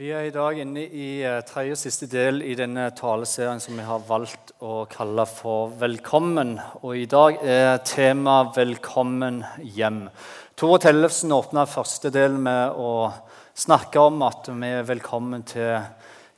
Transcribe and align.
Vi 0.00 0.06
er 0.08 0.22
i 0.24 0.30
dag 0.32 0.56
inne 0.56 0.86
i 0.88 1.06
eh, 1.20 1.42
tredje 1.44 1.74
og 1.74 1.78
siste 1.82 2.06
del 2.08 2.38
i 2.48 2.54
denne 2.56 2.86
taleserien 2.96 3.58
som 3.60 3.76
vi 3.76 3.82
har 3.84 4.00
valgt 4.08 4.54
å 4.64 4.86
kalle 4.88 5.26
for 5.28 5.74
'Velkommen'. 5.76 6.54
Og 6.80 6.96
I 6.96 7.04
dag 7.04 7.36
er 7.44 7.76
tema 7.84 8.54
'Velkommen 8.54 9.42
hjem'. 9.60 10.08
Tore 10.56 10.78
Tellefsen 10.78 11.28
åpna 11.36 11.66
første 11.68 12.08
del 12.08 12.38
med 12.40 12.72
å 12.72 13.12
snakke 13.54 14.00
om 14.00 14.22
at 14.22 14.48
vi 14.48 14.70
er 14.72 14.88
velkommen 14.88 15.44
til 15.44 15.84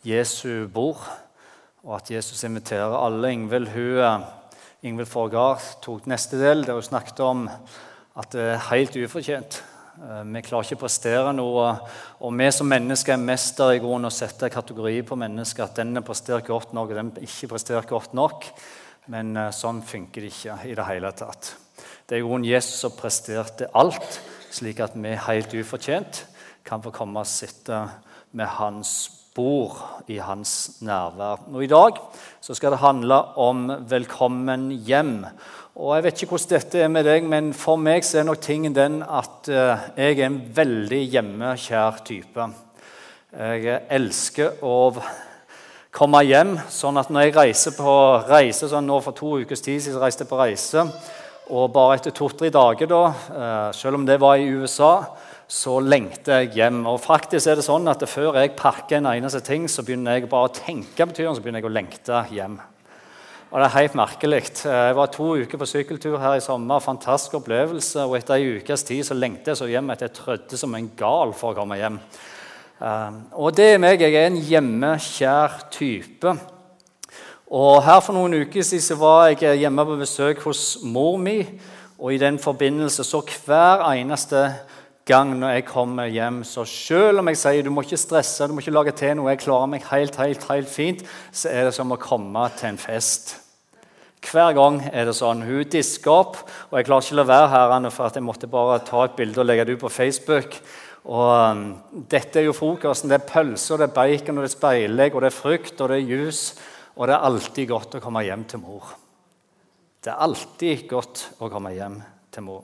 Jesu 0.02 0.66
bord, 0.66 1.06
og 1.84 1.94
at 1.94 2.10
Jesus 2.10 2.42
inviterer 2.42 3.06
alle. 3.06 3.30
Ingvild, 3.30 3.70
Ingvild 4.82 5.08
Forgard 5.08 5.62
tok 5.80 6.08
neste 6.10 6.42
del, 6.42 6.66
der 6.66 6.74
hun 6.74 6.82
snakket 6.82 7.20
om 7.20 7.48
at 8.16 8.32
det 8.32 8.40
er 8.40 8.66
helt 8.72 8.96
ufortjent 8.96 9.62
vi 9.94 10.42
klarer 10.42 10.66
ikke 10.66 10.78
å 10.78 10.82
prestere 10.82 11.32
noe. 11.36 11.66
Og 12.26 12.32
vi 12.34 12.48
som 12.54 12.68
mennesker 12.70 13.14
er 13.14 13.22
mester 13.22 13.74
i 13.74 13.82
grunnen 13.82 14.10
å 14.10 14.14
sette 14.14 14.50
kategorier 14.50 15.06
på 15.06 15.18
mennesker. 15.18 15.68
At 15.68 15.78
er 15.78 16.06
prestert 16.06 16.48
godt 16.48 16.74
nok, 16.74 16.90
og 16.90 16.98
den 16.98 17.12
ikke 17.22 17.52
prestert 17.54 17.90
godt 17.90 18.16
nok. 18.16 18.48
Men 19.12 19.36
eh, 19.36 19.52
sånn 19.52 19.82
funker 19.84 20.24
det 20.24 20.32
ikke 20.32 20.58
i 20.70 20.76
det 20.76 20.86
hele 20.88 21.12
tatt. 21.16 21.54
Det 22.08 22.16
er 22.16 22.22
i 22.22 22.24
grunnen 22.24 22.48
Jesus 22.48 22.80
som 22.82 22.94
presterte 22.96 23.68
alt, 23.76 24.20
slik 24.52 24.80
at 24.84 24.96
vi 24.96 25.12
helt 25.26 25.54
ufortjent 25.54 26.24
kan 26.64 26.82
få 26.84 26.92
komme 26.94 27.20
og 27.20 27.28
sitte 27.28 27.82
med 28.34 28.48
hans 28.56 28.94
bord 29.34 30.08
i 30.08 30.16
hans 30.22 30.80
nærvær. 30.84 31.44
Og 31.52 31.64
I 31.64 31.70
dag 31.70 31.98
så 32.44 32.54
skal 32.56 32.74
det 32.74 32.84
handle 32.84 33.18
om 33.36 33.70
'Velkommen 33.70 34.70
hjem'. 34.86 35.26
Og 35.74 35.96
Jeg 35.96 36.04
vet 36.04 36.20
ikke 36.22 36.36
hvordan 36.36 36.50
dette 36.52 36.78
er 36.84 36.90
med 36.92 37.02
deg, 37.02 37.24
men 37.26 37.48
for 37.50 37.80
meg 37.82 38.04
så 38.06 38.20
er 38.20 38.26
nok 38.28 38.38
tingen 38.38 38.74
den 38.76 39.00
at 39.02 39.48
uh, 39.50 39.88
jeg 39.98 40.20
er 40.20 40.28
en 40.28 40.36
veldig 40.54 41.00
hjemmekjær 41.10 41.96
type. 42.06 42.44
Jeg 43.34 43.80
elsker 43.96 44.60
å 44.62 44.92
komme 45.90 46.20
hjem. 46.22 46.52
sånn 46.70 47.00
at 47.00 47.10
når 47.10 47.26
jeg 47.26 47.34
reiser 47.34 47.74
på 47.74 47.94
reise 48.28 48.68
sånn 48.70 48.86
nå 48.86 49.00
For 49.02 49.18
to 49.18 49.32
ukers 49.42 49.64
tid 49.66 49.82
siden 49.82 49.98
reiste 49.98 50.22
jeg 50.22 50.30
på 50.30 50.38
reise. 50.38 50.84
Og 51.50 51.72
bare 51.74 51.96
etter 51.98 52.14
to-tre 52.14 52.52
dager, 52.54 52.86
da, 52.86 53.02
uh, 53.10 53.72
selv 53.74 53.98
om 53.98 54.06
det 54.06 54.20
var 54.22 54.38
i 54.38 54.46
USA, 54.54 54.92
så 55.50 55.80
lengter 55.82 56.44
jeg 56.44 56.52
hjem. 56.60 56.84
Og 56.86 57.02
faktisk 57.02 57.50
er 57.50 57.58
det 57.58 57.66
sånn 57.66 57.90
at 57.90 58.06
Før 58.06 58.38
jeg 58.38 58.54
pakker 58.54 59.00
en 59.00 59.10
eneste 59.10 59.42
ting, 59.42 59.66
så 59.66 59.82
begynner 59.82 60.20
jeg 60.20 60.30
bare 60.30 60.52
å 60.52 60.54
tenke 60.54 61.02
på 61.02 61.18
turen, 61.18 61.34
så 61.34 61.42
begynner 61.42 61.64
jeg 61.64 61.72
å 61.72 61.74
lengte 61.74 62.22
hjem. 62.30 62.60
Og 63.54 63.60
Det 63.60 63.66
er 63.68 63.78
helt 63.78 63.94
merkelig. 63.94 64.38
Jeg 64.66 64.94
var 64.98 65.12
to 65.14 65.36
uker 65.38 65.58
på 65.60 65.66
sykkeltur 65.70 66.16
her 66.18 66.32
i 66.34 66.40
sommer. 66.42 66.80
Fantastisk 66.82 67.36
opplevelse. 67.38 68.02
Og 68.02 68.16
etter 68.18 68.34
ei 68.34 68.56
ukes 68.56 68.82
tid 68.82 69.04
så 69.06 69.14
lengtet 69.14 69.52
jeg 69.52 69.60
så 69.60 69.68
hjem 69.70 69.92
at 69.94 70.00
jeg 70.02 70.10
trødde 70.16 70.58
som 70.58 70.74
en 70.74 70.88
gal 70.98 71.30
for 71.38 71.52
å 71.52 71.58
komme 71.60 71.78
hjem. 71.78 72.00
Ehm, 72.82 73.20
og 73.30 73.54
det 73.54 73.68
er 73.76 73.78
meg. 73.78 74.02
Jeg 74.02 74.16
er 74.18 74.26
en 74.26 74.40
hjemmekjær 74.42 75.54
type. 75.70 76.32
Og 77.46 77.78
her 77.86 78.00
For 78.00 78.18
noen 78.18 78.34
uker 78.42 78.66
siden 78.66 78.98
var 78.98 79.28
jeg 79.30 79.60
hjemme 79.62 79.86
på 79.86 80.00
besøk 80.02 80.42
hos 80.48 80.80
mor 80.82 81.14
mi. 81.22 81.44
Og 82.00 82.10
i 82.16 82.18
den 82.18 82.42
forbindelse 82.42 83.06
så 83.06 83.22
hver 83.22 83.86
eneste 83.92 84.42
gang 85.06 85.30
når 85.38 85.60
jeg 85.60 85.68
kommer 85.70 86.10
hjem. 86.10 86.42
Så 86.42 86.66
selv 86.66 87.22
om 87.22 87.30
jeg 87.30 87.38
sier 87.38 87.62
du 87.62 87.70
må 87.70 87.86
ikke 87.86 88.02
stresse, 88.02 88.50
du 88.50 88.58
må 88.58 88.66
ikke 88.66 88.74
lage 88.74 88.98
til 88.98 89.14
noe, 89.14 89.30
jeg 89.30 89.44
klarer 89.46 89.70
meg 89.70 89.86
helt, 89.92 90.18
helt, 90.18 90.50
helt 90.50 90.68
fint, 90.74 91.06
så 91.30 91.54
er 91.54 91.68
det 91.70 91.78
som 91.78 91.94
å 91.94 92.02
komme 92.02 92.50
til 92.58 92.72
en 92.72 92.82
fest. 92.82 93.43
Hver 94.24 94.54
gang 94.56 94.80
er 94.90 95.08
det 95.08 95.14
sånn. 95.18 95.44
Hun 95.44 95.68
disker 95.70 96.12
opp, 96.12 96.38
og 96.70 96.78
jeg 96.78 96.88
klarer 96.88 97.04
ikke 97.04 97.16
å 97.16 97.20
la 97.20 97.28
være 97.28 97.52
her 97.52 97.90
for 97.92 98.08
at 98.08 98.16
jeg 98.18 98.24
måtte 98.24 98.50
bare 98.50 98.80
ta 98.86 99.04
et 99.04 99.16
bilde 99.18 99.42
og 99.42 99.48
legge 99.48 99.66
det 99.68 99.76
ut 99.76 99.84
på 99.84 99.92
Facebook. 99.92 100.56
Og 101.04 101.32
um, 101.52 101.64
Dette 102.08 102.40
er 102.40 102.48
jo 102.48 102.56
frokosten. 102.56 103.12
Det 103.12 103.18
er 103.18 103.28
pølse, 103.28 103.74
og 103.74 103.82
det 103.82 103.90
er 103.90 103.96
bacon, 103.96 104.38
og 104.38 104.46
det 104.46 104.50
er 104.50 104.56
speilegg, 104.56 105.14
og 105.14 105.24
det 105.24 105.30
er 105.30 105.36
frukt 105.36 105.80
og 105.84 105.92
det 105.92 106.00
er 106.00 106.12
juice. 106.14 106.70
Og 106.94 107.08
det 107.08 107.16
er 107.16 107.26
alltid 107.28 107.68
godt 107.68 107.98
å 107.98 108.02
komme 108.02 108.22
hjem 108.24 108.44
til 108.48 108.62
mor. 108.62 108.92
Det 110.04 110.12
er 110.12 110.20
alltid 110.24 110.84
godt 110.88 111.24
å 111.42 111.50
komme 111.52 111.74
hjem 111.74 111.98
til 112.32 112.46
mor. 112.46 112.62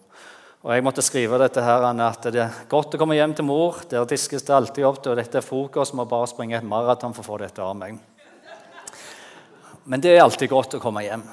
Og 0.60 0.74
Jeg 0.74 0.84
måtte 0.84 1.02
skrive 1.04 1.38
dette 1.40 1.62
her, 1.64 1.86
at 2.04 2.26
det 2.28 2.42
er 2.42 2.56
godt 2.68 2.94
å 2.94 3.00
komme 3.00 3.16
hjem 3.16 3.32
til 3.36 3.48
mor. 3.48 3.80
Der 3.88 4.04
diskes 4.08 4.44
det 4.44 4.54
alltid 4.54 4.84
opp 4.84 5.02
til, 5.02 5.12
og 5.14 5.20
dette 5.20 5.40
er 5.40 5.44
frokost. 5.44 5.96
Må 5.96 6.04
bare 6.08 6.28
springe 6.28 6.58
et 6.58 6.68
maraton 6.68 7.16
for 7.16 7.24
å 7.24 7.30
få 7.30 7.38
dette 7.40 7.64
av 7.64 7.76
meg. 7.80 7.96
Men 9.88 10.04
det 10.04 10.12
er 10.12 10.24
alltid 10.24 10.52
godt 10.52 10.76
å 10.76 10.82
komme 10.82 11.02
hjem. 11.06 11.24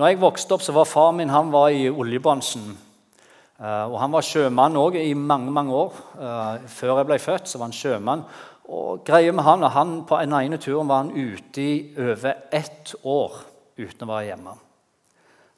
Når 0.00 0.08
jeg 0.08 0.20
vokste 0.22 0.56
opp, 0.56 0.62
så 0.64 0.72
var 0.72 0.88
far 0.88 1.12
min 1.12 1.32
han 1.32 1.50
var 1.52 1.68
i 1.74 1.84
oljebransjen. 1.90 2.70
Eh, 3.60 3.84
og 3.90 3.98
Han 4.00 4.14
var 4.14 4.24
sjømann 4.24 4.78
òg 4.80 4.96
i 5.02 5.12
mange 5.14 5.52
mange 5.52 5.76
år. 5.76 6.00
Eh, 6.16 6.66
før 6.66 7.02
jeg 7.02 7.10
ble 7.10 7.18
født, 7.20 7.48
så 7.48 7.60
var 7.60 7.68
han 7.68 7.76
sjømann. 7.76 8.24
Og 8.72 9.04
greia 9.04 9.32
med 9.32 9.44
han, 9.44 9.64
og 9.64 9.70
han 9.70 10.04
På 10.08 10.18
den 10.20 10.32
ene 10.32 10.58
turen 10.58 10.88
var 10.88 11.04
han 11.04 11.12
ute 11.12 11.60
i 11.60 11.94
over 11.98 12.48
ett 12.50 12.94
år 13.04 13.32
uten 13.76 14.08
å 14.08 14.12
være 14.12 14.26
hjemme. 14.30 14.56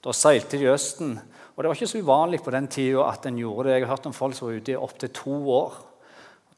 Da 0.02 0.12
seilte 0.12 0.58
de 0.58 0.64
i 0.64 0.74
Østen. 0.74 1.18
Og 1.56 1.62
Det 1.62 1.68
var 1.68 1.74
ikke 1.74 1.92
så 1.94 2.02
uvanlig 2.02 2.42
på 2.42 2.50
den 2.50 2.66
tida 2.66 3.08
at 3.08 3.26
en 3.26 3.38
gjorde 3.38 3.68
det. 3.68 3.78
Jeg 3.78 3.86
har 3.86 3.96
hørt 3.96 4.06
om 4.06 4.12
folk 4.12 4.34
som 4.34 4.48
var 4.48 4.54
ute 4.54 4.72
i 4.72 4.76
opptil 4.76 5.08
to 5.14 5.30
år. 5.30 5.72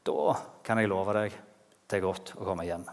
Da 0.03 0.37
kan 0.65 0.79
jeg 0.79 0.89
love 0.89 1.13
deg 1.13 1.33
det 1.87 1.99
er 1.99 2.01
godt 2.01 2.33
å 2.41 2.45
komme 2.45 2.65
hjem. 2.65 2.87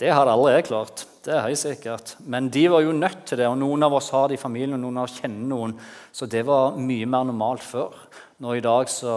Det 0.00 0.08
hadde 0.08 0.32
alle 0.32 0.54
jeg 0.54 0.64
klart. 0.70 1.02
det 1.26 1.34
er 1.34 1.42
helt 1.44 1.60
sikkert. 1.60 2.14
Men 2.24 2.48
de 2.48 2.62
var 2.72 2.80
jo 2.80 2.92
nødt 2.96 3.26
til 3.28 3.38
det, 3.38 3.48
og 3.50 3.58
noen 3.60 3.82
av 3.84 3.92
oss 3.98 4.08
har 4.14 4.28
det 4.28 4.38
i 4.38 4.40
familien, 4.40 4.78
og 4.78 4.80
noen 4.80 5.02
av 5.02 5.08
oss 5.08 5.18
kjenner 5.20 5.48
noen. 5.50 5.74
Så 6.12 6.24
det 6.24 6.40
var 6.48 6.78
mye 6.80 7.04
mer 7.06 7.26
normalt 7.28 7.60
før. 7.60 7.98
Nå 8.40 8.54
i 8.56 8.62
dag 8.64 8.88
så 8.88 9.12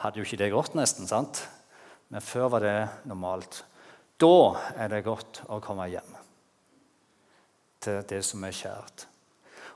hadde 0.00 0.22
jo 0.22 0.24
ikke 0.24 0.40
det 0.40 0.52
gått, 0.54 0.72
nesten. 0.78 1.08
sant? 1.10 1.42
Men 2.08 2.24
før 2.24 2.48
var 2.54 2.64
det 2.64 2.78
normalt. 3.10 3.60
Da 4.16 4.56
er 4.80 4.88
det 4.88 5.04
godt 5.04 5.42
å 5.52 5.60
komme 5.60 5.88
hjem 5.92 6.16
til 7.80 8.00
det 8.08 8.22
som 8.24 8.42
er 8.44 8.56
kjært. 8.56 9.04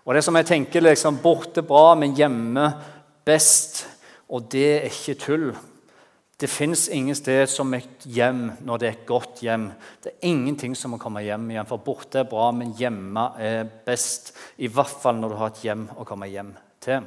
Og 0.05 0.17
det 0.17 0.25
som 0.25 0.37
jeg 0.37 0.49
tenker 0.49 0.85
liksom, 0.85 1.21
Borte 1.21 1.63
bra, 1.65 1.95
men 1.97 2.17
hjemme 2.17 2.67
best. 3.25 3.85
Og 4.33 4.49
det 4.53 4.67
er 4.79 4.89
ikke 4.89 5.21
tull. 5.21 5.47
Det 6.45 6.49
fins 6.53 6.89
ingen 6.93 7.17
sted 7.17 7.47
som 7.49 7.71
et 7.73 8.03
hjem 8.05 8.51
når 8.69 8.81
det 8.81 8.87
er 8.87 8.97
et 8.99 9.07
godt 9.09 9.39
hjem. 9.41 9.63
Det 10.05 10.11
er 10.11 10.27
ingenting 10.29 10.75
som 10.77 10.93
å 10.93 10.99
komme 11.01 11.23
hjem 11.25 11.47
igjen, 11.49 11.65
for 11.65 11.81
borte 11.81 12.19
er 12.21 12.27
bra, 12.29 12.51
men 12.53 12.75
hjemme 12.77 13.23
er 13.41 13.63
best. 13.87 14.35
I 14.61 14.69
hvert 14.69 14.93
fall 15.01 15.17
når 15.23 15.33
du 15.33 15.37
har 15.41 15.53
et 15.55 15.63
hjem 15.65 15.87
å 15.97 16.05
komme 16.05 16.29
hjem 16.29 16.51
til. 16.85 17.07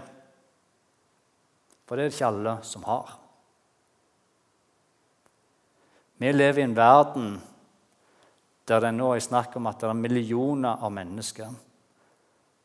For 1.85 2.01
det 2.01 2.07
er 2.07 2.09
det 2.09 2.15
ikke 2.15 2.29
alle 2.31 2.53
som 2.65 2.87
har. 2.87 3.11
Vi 6.17 6.31
lever 6.33 6.63
i 6.63 6.65
en 6.65 6.73
verden 6.79 7.35
der 8.65 8.81
det 8.87 8.91
nå 8.95 9.11
er 9.13 9.21
snakk 9.21 9.53
om 9.61 9.69
at 9.69 9.85
det 9.85 9.91
er 9.91 9.99
millioner 9.99 10.81
av 10.81 10.95
mennesker 10.95 11.53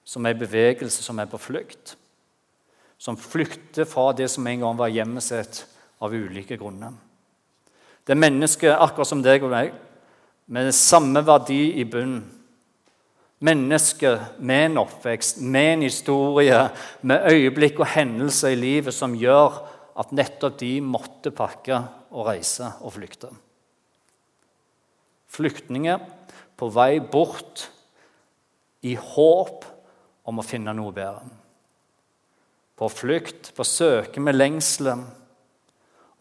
som 0.08 0.24
er 0.24 0.32
i 0.32 0.40
bevegelse, 0.40 1.04
som 1.04 1.20
er 1.20 1.28
på 1.28 1.42
flukt. 1.50 1.98
Som 2.96 3.20
flykter 3.20 3.84
fra 3.84 4.08
det 4.16 4.30
som 4.32 4.48
en 4.48 4.64
gang 4.64 4.80
var 4.80 4.96
hjemmet 4.96 5.28
sitt 5.28 5.62
av 6.02 6.14
ulike 6.14 6.58
grunner. 6.58 6.94
Det 8.02 8.14
er 8.14 8.22
mennesker 8.22 8.74
akkurat 8.82 9.08
som 9.08 9.22
deg 9.22 9.44
og 9.46 9.52
meg, 9.52 9.74
med 10.52 10.72
samme 10.74 11.22
verdi 11.24 11.78
i 11.78 11.84
bunnen. 11.88 12.24
Mennesker 13.42 14.20
med 14.38 14.68
en 14.68 14.80
oppvekst, 14.84 15.40
med 15.42 15.68
en 15.72 15.84
historie, 15.86 16.58
med 17.02 17.24
øyeblikk 17.30 17.80
og 17.82 17.90
hendelser 17.90 18.54
i 18.54 18.58
livet 18.58 18.94
som 18.94 19.16
gjør 19.18 19.56
at 19.98 20.12
nettopp 20.14 20.60
de 20.60 20.76
måtte 20.84 21.32
pakke 21.34 21.80
og 22.12 22.28
reise 22.28 22.68
og 22.82 22.94
flykte. 22.94 23.32
Flyktninger 25.32 25.98
på 26.58 26.68
vei 26.70 27.00
bort 27.00 27.66
i 28.86 28.94
håp 28.94 29.66
om 30.28 30.38
å 30.38 30.46
finne 30.46 30.74
noe 30.76 30.94
bedre. 30.94 31.26
På 32.78 32.86
flukt, 32.90 33.50
på 33.56 33.66
søke 33.66 34.22
med 34.22 34.38
lengselen 34.38 35.02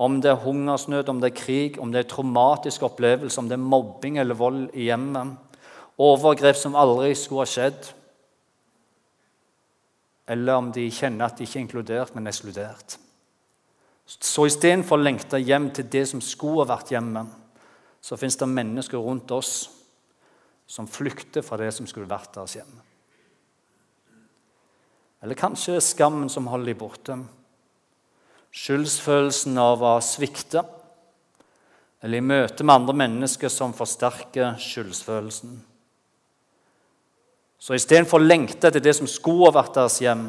om 0.02 0.18
det 0.22 0.32
er 0.32 0.40
hungersnød, 0.42 1.10
om 1.10 1.20
det 1.22 1.30
er 1.30 1.38
krig, 1.38 1.78
om 1.80 1.92
det 1.94 2.00
er 2.02 2.10
traumatisk 2.10 2.82
opplevelse, 2.88 3.38
om 3.38 3.50
det 3.50 3.54
er 3.58 3.62
mobbing 3.62 4.18
eller 4.18 4.38
vold 4.38 4.64
i 4.74 4.88
hjemmet. 4.88 5.36
Overgrep 6.02 6.58
som 6.58 6.78
aldri 6.80 7.12
skulle 7.16 7.46
ha 7.46 7.52
skjedd. 7.52 7.92
Eller 10.34 10.58
om 10.58 10.72
de 10.74 10.88
kjenner 10.90 11.28
at 11.28 11.38
de 11.38 11.46
ikke 11.46 11.60
er 11.60 11.66
inkludert, 11.68 12.16
men 12.16 12.30
ekskludert. 12.32 12.98
Så 14.10 14.48
istedenfor 14.50 14.98
å 14.98 15.06
lengte 15.06 15.40
hjem 15.40 15.70
til 15.76 15.86
det 15.94 16.08
som 16.10 16.24
skulle 16.26 16.64
ha 16.64 16.72
vært 16.74 16.96
hjemme, 16.96 17.28
så 18.02 18.18
fins 18.18 18.40
det 18.42 18.50
mennesker 18.50 18.98
rundt 18.98 19.30
oss 19.36 19.54
som 20.66 20.90
flykter 20.90 21.46
fra 21.46 21.60
det 21.62 21.70
som 21.76 21.86
skulle 21.86 22.10
vært 22.10 22.34
deres 22.34 22.58
hjem. 22.58 22.74
Eller 25.22 25.38
kanskje 25.38 25.78
skammen 25.84 26.32
som 26.34 26.50
holder 26.50 26.74
dem 26.74 26.82
borte 26.82 27.20
skyldsfølelsen 28.52 29.58
av 29.62 29.84
å 29.84 29.96
svikte, 30.04 30.64
eller 32.02 32.18
i 32.18 32.26
møte 32.26 32.66
med 32.66 32.76
andre 32.76 32.96
mennesker 33.04 33.52
som 33.52 33.76
forsterker 33.78 34.56
skyldsfølelsen. 34.60 35.60
Så 37.62 37.78
istedenfor 37.78 38.18
å 38.18 38.26
lengte 38.26 38.72
etter 38.72 38.82
det 38.82 38.96
som 38.98 39.10
skulle 39.10 39.52
vært 39.54 39.76
deres 39.78 40.00
hjem, 40.02 40.26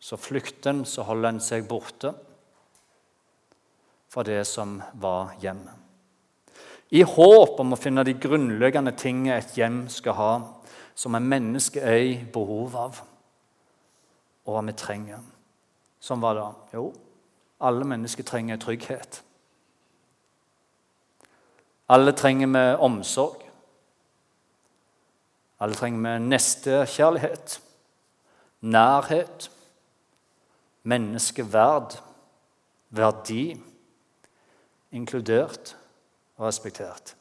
så 0.00 0.16
flykter 0.16 0.72
en, 0.72 0.86
så 0.88 1.04
holder 1.04 1.34
en 1.34 1.42
seg 1.44 1.68
borte. 1.68 2.14
fra 4.10 4.24
det 4.26 4.44
som 4.44 4.82
var 4.98 5.36
hjemmet. 5.38 5.70
I 6.90 7.04
håp 7.06 7.60
om 7.62 7.76
å 7.76 7.78
finne 7.78 8.02
de 8.02 8.16
grunnleggende 8.18 8.90
tingene 8.98 9.36
et 9.38 9.52
hjem 9.54 9.84
skal 9.86 10.16
ha, 10.18 10.32
som 10.98 11.14
en 11.14 11.28
menneske 11.30 11.78
er 11.78 12.00
i 12.02 12.16
behov 12.32 12.74
av, 12.74 12.98
og 14.42 14.56
hva 14.56 14.64
vi 14.66 14.74
trenger. 14.74 15.22
Sånn 16.00 16.22
var 16.22 16.36
det. 16.38 16.46
Jo, 16.76 16.90
alle 17.60 17.84
mennesker 17.84 18.24
trenger 18.24 18.60
trygghet. 18.60 19.20
Alle 21.90 22.14
trenger 22.16 22.48
vi 22.54 22.64
omsorg. 22.86 23.42
Alle 25.60 25.76
trenger 25.76 26.00
vi 26.06 26.28
nestekjærlighet, 26.30 27.58
nærhet, 28.64 29.50
menneskeverd, 30.88 31.98
verdi, 32.96 33.44
inkludert 34.96 35.74
og 36.38 36.46
respektert. 36.48 37.14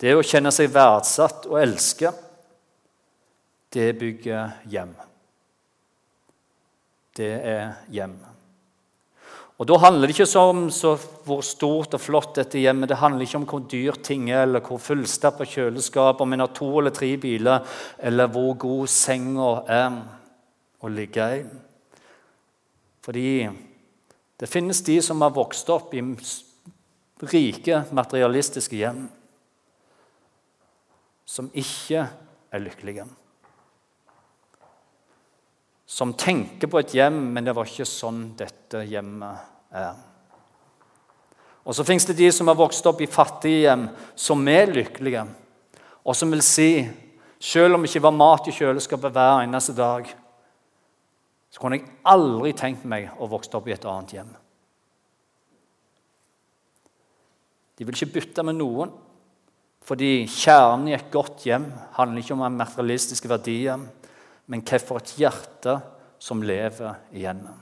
Det 0.00 0.16
å 0.16 0.24
kjenne 0.24 0.50
seg 0.54 0.72
verdsatt 0.72 1.44
og 1.50 1.60
elske, 1.60 2.10
det 3.72 3.92
bygger 4.00 4.62
hjem. 4.72 4.96
Det 7.16 7.32
er 7.44 7.72
hjem. 7.92 8.14
Og 9.60 9.68
Da 9.68 9.76
handler 9.78 10.08
det 10.08 10.16
ikke 10.16 10.40
om 10.40 10.64
hvor 11.26 11.42
stort 11.46 11.94
og 11.94 12.00
flott 12.02 12.34
dette 12.34 12.58
hjemmet 12.58 12.88
Det 12.88 12.96
handler 12.98 13.22
ikke 13.22 13.38
om 13.38 13.44
hvor 13.46 13.60
dyr 13.70 13.98
ting 14.02 14.30
er, 14.30 14.42
eller 14.42 14.64
hvor 14.64 14.80
fullstappa 14.82 15.44
kjøleskap, 15.46 16.20
om 16.20 16.32
en 16.32 16.42
har 16.42 16.54
to 16.56 16.70
eller 16.78 16.90
tre 16.90 17.16
biler, 17.16 17.62
eller 17.98 18.26
hvor 18.26 18.56
god 18.58 18.90
senga 18.90 19.52
er 19.70 20.00
å 20.82 20.90
ligge 20.90 21.28
i. 21.36 21.44
Fordi 23.02 23.28
det 24.40 24.50
finnes 24.50 24.82
de 24.82 24.98
som 25.02 25.22
har 25.22 25.34
vokst 25.34 25.70
opp 25.70 25.94
i 25.94 26.02
rike, 27.22 27.84
materialistiske 27.94 28.76
hjem 28.80 29.04
som 31.32 31.48
ikke 31.54 32.06
er 32.52 32.62
lykkelige. 32.62 33.06
Som 35.92 36.14
tenker 36.16 36.70
på 36.72 36.80
et 36.80 36.94
hjem, 36.96 37.18
men 37.34 37.44
det 37.44 37.52
var 37.56 37.68
ikke 37.68 37.84
sånn 37.88 38.30
dette 38.38 38.80
hjemmet 38.88 39.76
er. 39.76 39.92
Og 41.62 41.76
så 41.76 41.84
fins 41.86 42.06
det 42.08 42.16
de 42.18 42.30
som 42.34 42.48
har 42.48 42.58
vokst 42.58 42.86
opp 42.88 43.02
i 43.04 43.10
fattige 43.10 43.66
hjem, 43.66 43.84
som 44.18 44.40
er 44.50 44.72
lykkelige, 44.72 45.26
og 46.02 46.16
som 46.18 46.32
vil 46.32 46.42
si 46.42 46.70
selv 47.42 47.76
om 47.76 47.84
det 47.84 47.90
ikke 47.90 48.06
var 48.06 48.16
mat 48.16 48.48
i 48.48 48.54
kjøleskapet 48.56 49.14
hver 49.14 49.44
eneste 49.44 49.74
dag, 49.76 50.08
så 51.52 51.60
kunne 51.60 51.78
jeg 51.78 51.90
aldri 52.08 52.54
tenkt 52.56 52.86
meg 52.88 53.10
å 53.20 53.28
vokse 53.30 53.52
opp 53.58 53.68
i 53.68 53.74
et 53.74 53.86
annet 53.86 54.16
hjem. 54.16 54.30
De 57.76 57.86
vil 57.86 57.98
ikke 57.98 58.14
bytte 58.16 58.44
med 58.46 58.56
noen. 58.58 58.92
Fordi 59.82 60.28
kjernen 60.30 60.92
i 60.92 60.94
et 60.94 61.08
godt 61.10 61.42
hjem 61.42 61.64
handler 61.96 62.22
ikke 62.22 62.36
om 62.36 62.44
materialistiske 62.54 63.26
verdier, 63.26 63.80
men 64.46 64.64
hva 64.66 64.80
for 64.82 65.02
et 65.02 65.14
hjerte 65.20 65.76
som 66.22 66.42
lever 66.44 66.98
igjennom. 67.14 67.58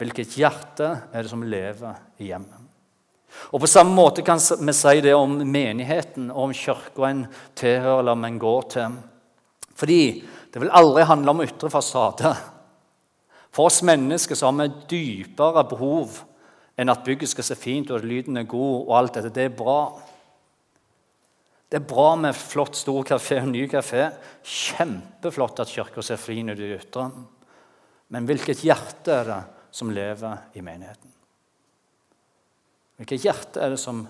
Hvilket 0.00 0.38
hjerte 0.40 0.88
er 1.12 1.22
det 1.22 1.30
som 1.30 1.42
lever 1.44 1.98
i 2.22 2.30
hjemmet? 2.30 2.70
Og 3.52 3.60
På 3.62 3.68
samme 3.70 3.94
måte 3.94 4.24
kan 4.26 4.40
vi 4.40 4.72
si 4.74 5.00
det 5.04 5.12
om 5.14 5.36
menigheten 5.46 6.30
og 6.32 6.48
om 6.48 6.54
kirka 6.56 7.06
en 7.06 7.26
tilhører 7.54 8.00
eller 8.00 8.16
om 8.16 8.24
en 8.24 8.38
går 8.40 8.62
til. 8.74 8.96
Fordi 9.76 10.00
det 10.52 10.62
vil 10.62 10.72
aldri 10.74 11.04
handle 11.06 11.30
om 11.30 11.42
ytre 11.44 11.70
fasade. 11.70 12.32
For 13.52 13.68
oss 13.68 13.82
mennesker 13.86 14.38
så 14.38 14.50
har 14.50 14.58
vi 14.58 14.86
dypere 14.90 15.66
behov 15.68 16.18
enn 16.80 16.90
at 16.90 17.04
bygget 17.04 17.30
skal 17.34 17.46
se 17.46 17.58
fint 17.58 17.90
og 17.90 18.00
at 18.00 18.08
lyden 18.08 18.40
er 18.40 18.48
god. 18.48 18.86
og 18.88 18.96
alt 18.98 19.14
dette. 19.14 19.34
Det 19.34 19.44
er 19.44 19.56
bra. 19.56 20.00
Det 21.70 21.78
er 21.78 21.86
bra 21.86 22.16
med 22.18 22.34
flott, 22.34 22.74
stor 22.74 23.04
kafé 23.06 23.38
og 23.44 23.52
ny 23.52 23.68
kafé. 23.70 24.08
Kjempeflott 24.42 25.62
at 25.62 25.70
kirka 25.70 26.02
ser 26.02 26.18
fin 26.18 26.50
ut 26.50 26.58
i 26.58 26.72
ytre. 26.74 27.04
Men 28.10 28.26
hvilket 28.26 28.64
hjerte 28.66 29.14
er 29.20 29.28
det 29.28 29.40
som 29.78 29.92
lever 29.94 30.56
i 30.58 30.64
menigheten? 30.66 31.12
Hvilket 32.98 33.22
hjerte 33.22 33.62
er 33.62 33.76
det 33.76 33.78
som 33.80 34.02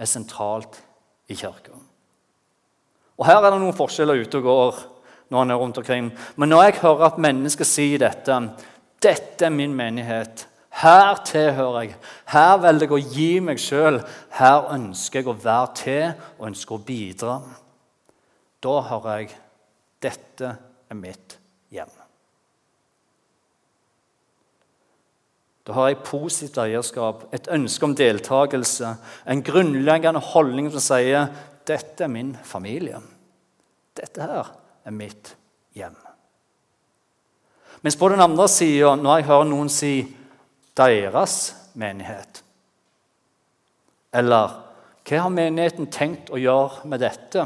er 0.00 0.08
sentralt 0.08 0.80
i 1.28 1.36
kirka? 1.36 1.76
Og 3.20 3.28
Her 3.28 3.42
er 3.42 3.52
det 3.52 3.60
noen 3.60 3.76
forskjeller 3.76 4.24
ute 4.24 4.40
og 4.40 4.48
går 4.48 4.80
når 5.28 5.38
han 5.44 5.52
er 5.52 5.60
rundt 5.60 5.78
omkring. 5.78 6.08
Men 6.40 6.50
når 6.50 6.64
jeg 6.64 6.80
hører 6.86 7.10
at 7.10 7.20
mennesker 7.20 7.68
sier 7.68 8.00
dette 8.00 8.40
Dette 9.04 9.44
er 9.44 9.52
min 9.52 9.74
menighet. 9.76 10.46
Her 10.74 11.20
tilhører 11.26 11.80
jeg. 11.84 11.96
Her 12.32 12.56
velger 12.58 12.88
jeg 12.88 12.94
å 12.94 13.14
gi 13.14 13.28
meg 13.46 13.60
sjøl. 13.62 14.00
Her 14.34 14.70
ønsker 14.74 15.20
jeg 15.20 15.30
å 15.30 15.36
være 15.44 15.74
til 15.78 16.06
og 16.38 16.48
ønsker 16.50 16.76
å 16.76 16.84
bidra. 16.86 17.36
Da 18.64 18.78
hører 18.90 19.20
jeg 19.22 19.36
dette 20.04 20.56
er 20.90 20.98
mitt 20.98 21.38
hjem. 21.72 21.92
Da 25.64 25.72
har 25.72 25.88
jeg 25.88 26.02
positivt 26.04 26.58
eierskap, 26.60 27.22
et 27.32 27.46
ønske 27.48 27.86
om 27.86 27.94
deltakelse, 27.96 28.90
en 29.24 29.42
grunnleggende 29.46 30.20
holdning 30.20 30.68
som 30.74 30.82
sier 30.84 31.30
dette 31.64 32.04
er 32.04 32.12
min 32.12 32.34
familie. 32.44 33.00
Dette 33.96 34.26
her 34.26 34.50
er 34.84 34.92
mitt 34.92 35.32
hjem. 35.72 35.96
Mens 37.80 37.96
på 37.96 38.10
den 38.12 38.20
andre 38.20 38.48
sida, 38.48 38.92
når 38.96 39.22
jeg 39.22 39.28
hører 39.30 39.48
noen 39.48 39.72
si 39.72 39.94
deres 40.76 41.54
menighet? 41.74 42.42
Eller 44.14 44.60
hva 45.04 45.20
har 45.26 45.32
menigheten 45.34 45.90
tenkt 45.92 46.30
å 46.32 46.40
gjøre 46.40 46.88
med 46.88 47.02
dette? 47.04 47.44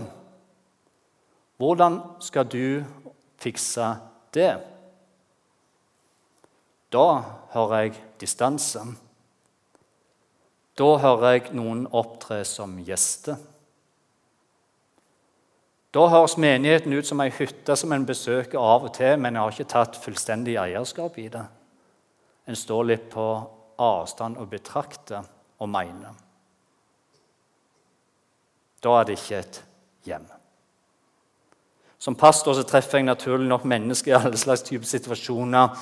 Hvordan 1.58 1.98
skal 2.22 2.46
du 2.46 2.84
fikse 3.42 3.88
det? 4.34 4.52
Da 6.94 7.06
hører 7.52 7.88
jeg 7.88 7.98
distanse. 8.20 8.84
Da 10.78 10.88
hører 11.02 11.34
jeg 11.34 11.56
noen 11.58 11.88
opptre 11.90 12.44
som 12.46 12.78
gjester. 12.86 13.40
Da 15.90 16.04
høres 16.12 16.36
menigheten 16.38 16.94
ut 16.94 17.08
som 17.08 17.20
ei 17.24 17.32
hytte 17.34 17.74
som 17.80 17.92
en 17.96 18.06
besøker 18.06 18.60
av 18.60 18.86
og 18.86 18.94
til, 18.94 19.16
men 19.18 19.34
jeg 19.34 19.42
har 19.42 19.56
ikke 19.56 19.72
tatt 19.72 19.98
fullstendig 19.98 20.58
eierskap 20.60 21.16
i 21.18 21.26
det. 21.32 21.46
En 22.48 22.56
står 22.56 22.88
litt 22.88 23.10
på 23.12 23.26
avstand 23.78 24.38
og 24.40 24.48
betrakter 24.50 25.26
og 25.58 25.68
mener. 25.70 26.16
Da 28.82 28.98
er 28.98 29.08
det 29.08 29.18
ikke 29.18 29.40
et 29.42 29.62
hjem. 30.06 30.26
Som 31.98 32.14
pastor 32.14 32.54
så 32.54 32.62
treffer 32.62 33.00
jeg 33.00 33.08
naturlig 33.08 33.48
nok 33.50 33.66
mennesker 33.66 34.12
i 34.12 34.18
alle 34.20 34.38
slags 34.38 34.62
typer 34.62 34.86
situasjoner. 34.86 35.74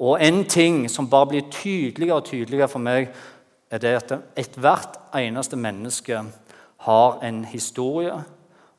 Og 0.00 0.22
en 0.24 0.44
ting 0.48 0.86
som 0.90 1.10
bare 1.10 1.28
blir 1.34 1.50
tydeligere 1.52 2.16
og 2.16 2.24
tydeligere 2.24 2.70
for 2.72 2.82
meg, 2.82 3.10
er 3.70 3.82
det 3.82 3.94
at 3.98 4.14
ethvert 4.40 4.96
eneste 5.14 5.58
menneske 5.60 6.22
har 6.86 7.18
en 7.22 7.44
historie, 7.44 8.14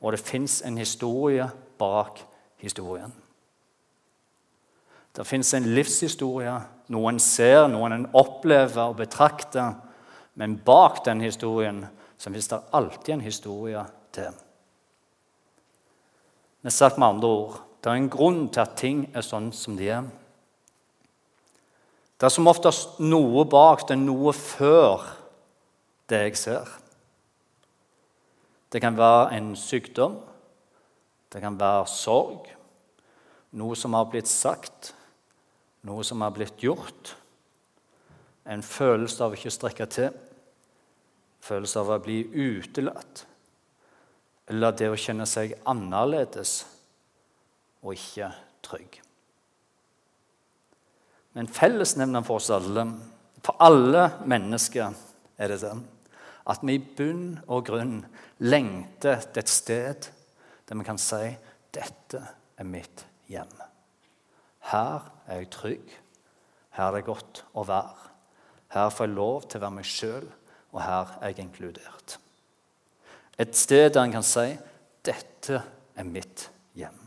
og 0.00 0.12
det 0.12 0.20
fins 0.20 0.62
en 0.66 0.78
historie 0.78 1.46
bak 1.78 2.18
historien. 2.58 3.12
Det 5.16 5.26
fins 5.26 5.54
en 5.54 5.66
livshistorie, 5.74 6.52
noe 6.94 7.10
en 7.10 7.18
ser, 7.22 7.66
noe 7.70 7.88
en 7.90 8.06
opplever 8.16 8.92
og 8.92 8.98
betrakter. 9.00 9.74
Men 10.38 10.58
bak 10.64 11.02
den 11.06 11.22
historien 11.24 11.82
så 12.20 12.30
fins 12.30 12.48
det 12.50 12.60
alltid 12.76 13.14
en 13.14 13.24
historie 13.24 13.82
til. 14.14 14.30
Men 16.62 16.74
sagt 16.74 16.98
med 16.98 17.08
andre 17.08 17.28
ord 17.28 17.58
det 17.80 17.88
er 17.88 17.96
en 17.96 18.10
grunn 18.12 18.42
til 18.52 18.60
at 18.60 18.76
ting 18.76 19.06
er 19.16 19.24
sånn 19.24 19.48
som 19.56 19.78
de 19.78 19.86
er. 19.88 20.04
Det 22.20 22.28
er 22.28 22.34
som 22.34 22.50
oftest 22.50 22.98
noe 23.00 23.46
bak 23.48 23.86
det, 23.88 23.96
er 23.96 24.02
noe 24.02 24.34
før 24.36 25.06
det 26.12 26.18
jeg 26.26 26.36
ser. 26.36 26.74
Det 28.70 28.82
kan 28.84 28.98
være 28.98 29.38
en 29.38 29.54
sykdom, 29.56 30.18
det 31.32 31.40
kan 31.40 31.56
være 31.58 31.88
sorg, 31.88 32.50
noe 33.56 33.78
som 33.78 33.96
har 33.96 34.10
blitt 34.12 34.28
sagt, 34.28 34.92
noe 35.86 36.04
som 36.04 36.22
har 36.24 36.34
blitt 36.36 36.62
gjort, 36.62 37.14
en 38.44 38.62
følelse 38.64 39.24
av 39.24 39.36
ikke 39.36 39.50
å 39.50 39.54
strekke 39.54 39.86
til, 39.92 40.16
følelse 41.44 41.80
av 41.80 41.92
å 41.94 42.00
bli 42.02 42.22
utelatt, 42.34 43.24
eller 44.50 44.74
det 44.76 44.90
å 44.90 44.98
kjenne 44.98 45.28
seg 45.30 45.54
annerledes 45.70 46.64
og 47.84 47.94
ikke 47.94 48.32
trygg. 48.66 48.98
Men 51.38 51.46
fellesnevneren 51.46 52.26
for 52.26 52.40
oss 52.40 52.50
alle, 52.52 52.84
for 53.44 53.60
alle 53.62 54.08
mennesker, 54.28 54.96
er 55.40 55.54
det 55.54 55.62
den 55.62 55.84
at 56.50 56.64
vi 56.66 56.74
i 56.78 56.82
bunn 56.82 57.36
og 57.46 57.68
grunn 57.68 57.98
lengter 58.42 59.20
etter 59.20 59.44
et 59.44 59.52
sted 59.52 60.08
der 60.66 60.78
vi 60.78 60.86
kan 60.86 60.98
si 60.98 61.36
'Dette 61.70 62.22
er 62.58 62.64
mitt 62.64 63.04
hjem'. 63.28 63.69
Her 64.70 65.10
er 65.26 65.42
jeg 65.42 65.50
trygg. 65.50 65.98
Her 66.76 66.90
er 66.90 67.00
det 67.00 67.08
godt 67.08 67.44
å 67.58 67.64
være. 67.66 68.08
Her 68.70 68.90
får 68.94 69.08
jeg 69.08 69.16
lov 69.16 69.42
til 69.48 69.58
å 69.58 69.64
være 69.64 69.76
meg 69.80 69.88
sjøl, 69.88 70.26
og 70.70 70.82
her 70.84 71.14
er 71.18 71.32
jeg 71.32 71.44
inkludert. 71.44 72.18
Et 73.40 73.56
sted 73.56 73.90
der 73.94 74.04
en 74.04 74.12
kan 74.12 74.26
si 74.26 74.58
'Dette 75.02 75.62
er 75.96 76.04
mitt 76.04 76.50
hjem'. 76.76 77.06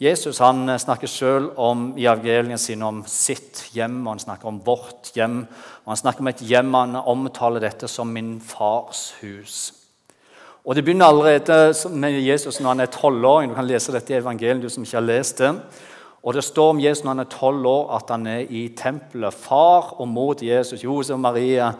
Jesus 0.00 0.38
han 0.38 0.78
snakker 0.78 1.06
selv 1.06 1.52
i 1.96 2.04
evangeliene 2.04 2.58
sine 2.58 2.86
om 2.86 3.04
sitt 3.06 3.70
hjem, 3.72 4.06
og 4.06 4.12
han 4.12 4.18
snakker 4.18 4.48
om 4.48 4.60
vårt 4.66 5.12
hjem. 5.14 5.46
og 5.84 5.86
Han 5.86 5.96
snakker 5.96 6.20
om 6.20 6.28
et 6.28 6.42
hjem 6.42 6.74
han 6.74 6.96
omtaler 6.96 7.60
dette 7.60 7.88
som 7.88 8.06
'min 8.06 8.40
fars 8.40 9.14
hus'. 9.22 9.83
Og 10.64 10.74
Det 10.74 10.84
begynner 10.84 11.06
allerede 11.06 11.74
med 11.92 12.20
Jesus 12.24 12.60
når 12.60 12.68
han 12.68 12.80
er 12.80 12.92
tolvåring. 12.92 13.50
Du 13.50 13.54
kan 13.54 13.66
lese 13.68 13.92
dette 13.92 14.14
i 14.14 14.16
evangeliet, 14.16 14.62
du 14.62 14.68
som 14.72 14.84
ikke 14.84 14.96
har 14.96 15.04
lest 15.04 15.38
det. 15.38 15.50
Og 16.24 16.34
Det 16.34 16.44
står 16.44 16.70
om 16.70 16.80
Jesus 16.80 17.04
når 17.04 17.10
han 17.10 17.24
er 17.24 17.30
tolv 17.30 17.66
år, 17.66 17.90
at 17.96 18.10
han 18.10 18.26
er 18.26 18.46
i 18.48 18.68
tempelet. 18.76 19.34
Far 19.34 20.00
og 20.00 20.08
mor 20.08 20.32
til 20.32 20.48
Jesus, 20.48 20.84
Josef 20.84 21.12
og 21.14 21.20
Maria, 21.20 21.72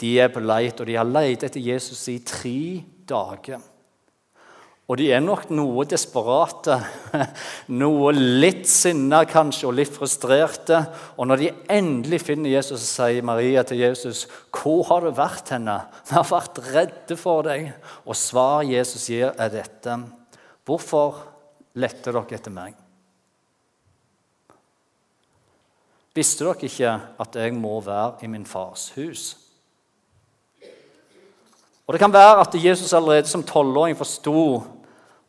de 0.00 0.20
er 0.20 0.28
på 0.32 0.40
leit, 0.40 0.80
og 0.80 0.86
de 0.86 0.96
har 0.96 1.04
lett 1.04 1.44
etter 1.44 1.60
Jesus 1.60 2.08
i 2.08 2.18
tre 2.24 2.80
dager. 3.08 3.60
Og 4.90 4.96
de 4.98 5.06
er 5.14 5.20
nok 5.22 5.44
noe 5.54 5.84
desperate, 5.86 6.74
noe 7.82 8.10
litt 8.16 8.64
sinna 8.66 9.20
kanskje, 9.28 9.68
og 9.68 9.76
litt 9.78 9.92
frustrerte. 9.94 10.80
Og 11.14 11.28
når 11.30 11.38
de 11.38 11.50
endelig 11.70 12.18
finner 12.24 12.50
Jesus, 12.50 12.82
så 12.82 13.06
sier 13.06 13.22
Maria 13.22 13.62
til 13.62 13.84
Jesus, 13.84 14.26
'Hvor 14.50 14.82
har 14.88 15.06
du 15.06 15.12
vært 15.14 15.52
henne? 15.54 15.76
Vi 16.08 16.14
har 16.16 16.26
vært 16.26 16.58
redde 16.74 17.16
for 17.16 17.46
deg.' 17.46 17.70
Og 18.04 18.18
svaret 18.18 18.72
Jesus 18.72 19.06
gir, 19.06 19.30
er 19.38 19.48
dette. 19.48 19.94
'Hvorfor 20.66 21.22
lette 21.78 22.10
dere 22.10 22.34
etter 22.34 22.50
meg?' 22.50 22.74
Visste 26.14 26.44
dere 26.44 26.66
ikke 26.66 27.00
at 27.20 27.36
jeg 27.36 27.54
må 27.54 27.78
være 27.80 28.24
i 28.24 28.26
min 28.26 28.44
fars 28.44 28.90
hus? 28.96 29.36
Og 31.86 31.94
Det 31.94 32.00
kan 32.00 32.12
være 32.12 32.40
at 32.40 32.54
Jesus 32.54 32.92
allerede 32.92 33.26
som 33.26 33.42
tolvåring 33.42 33.96
forsto 33.96 34.79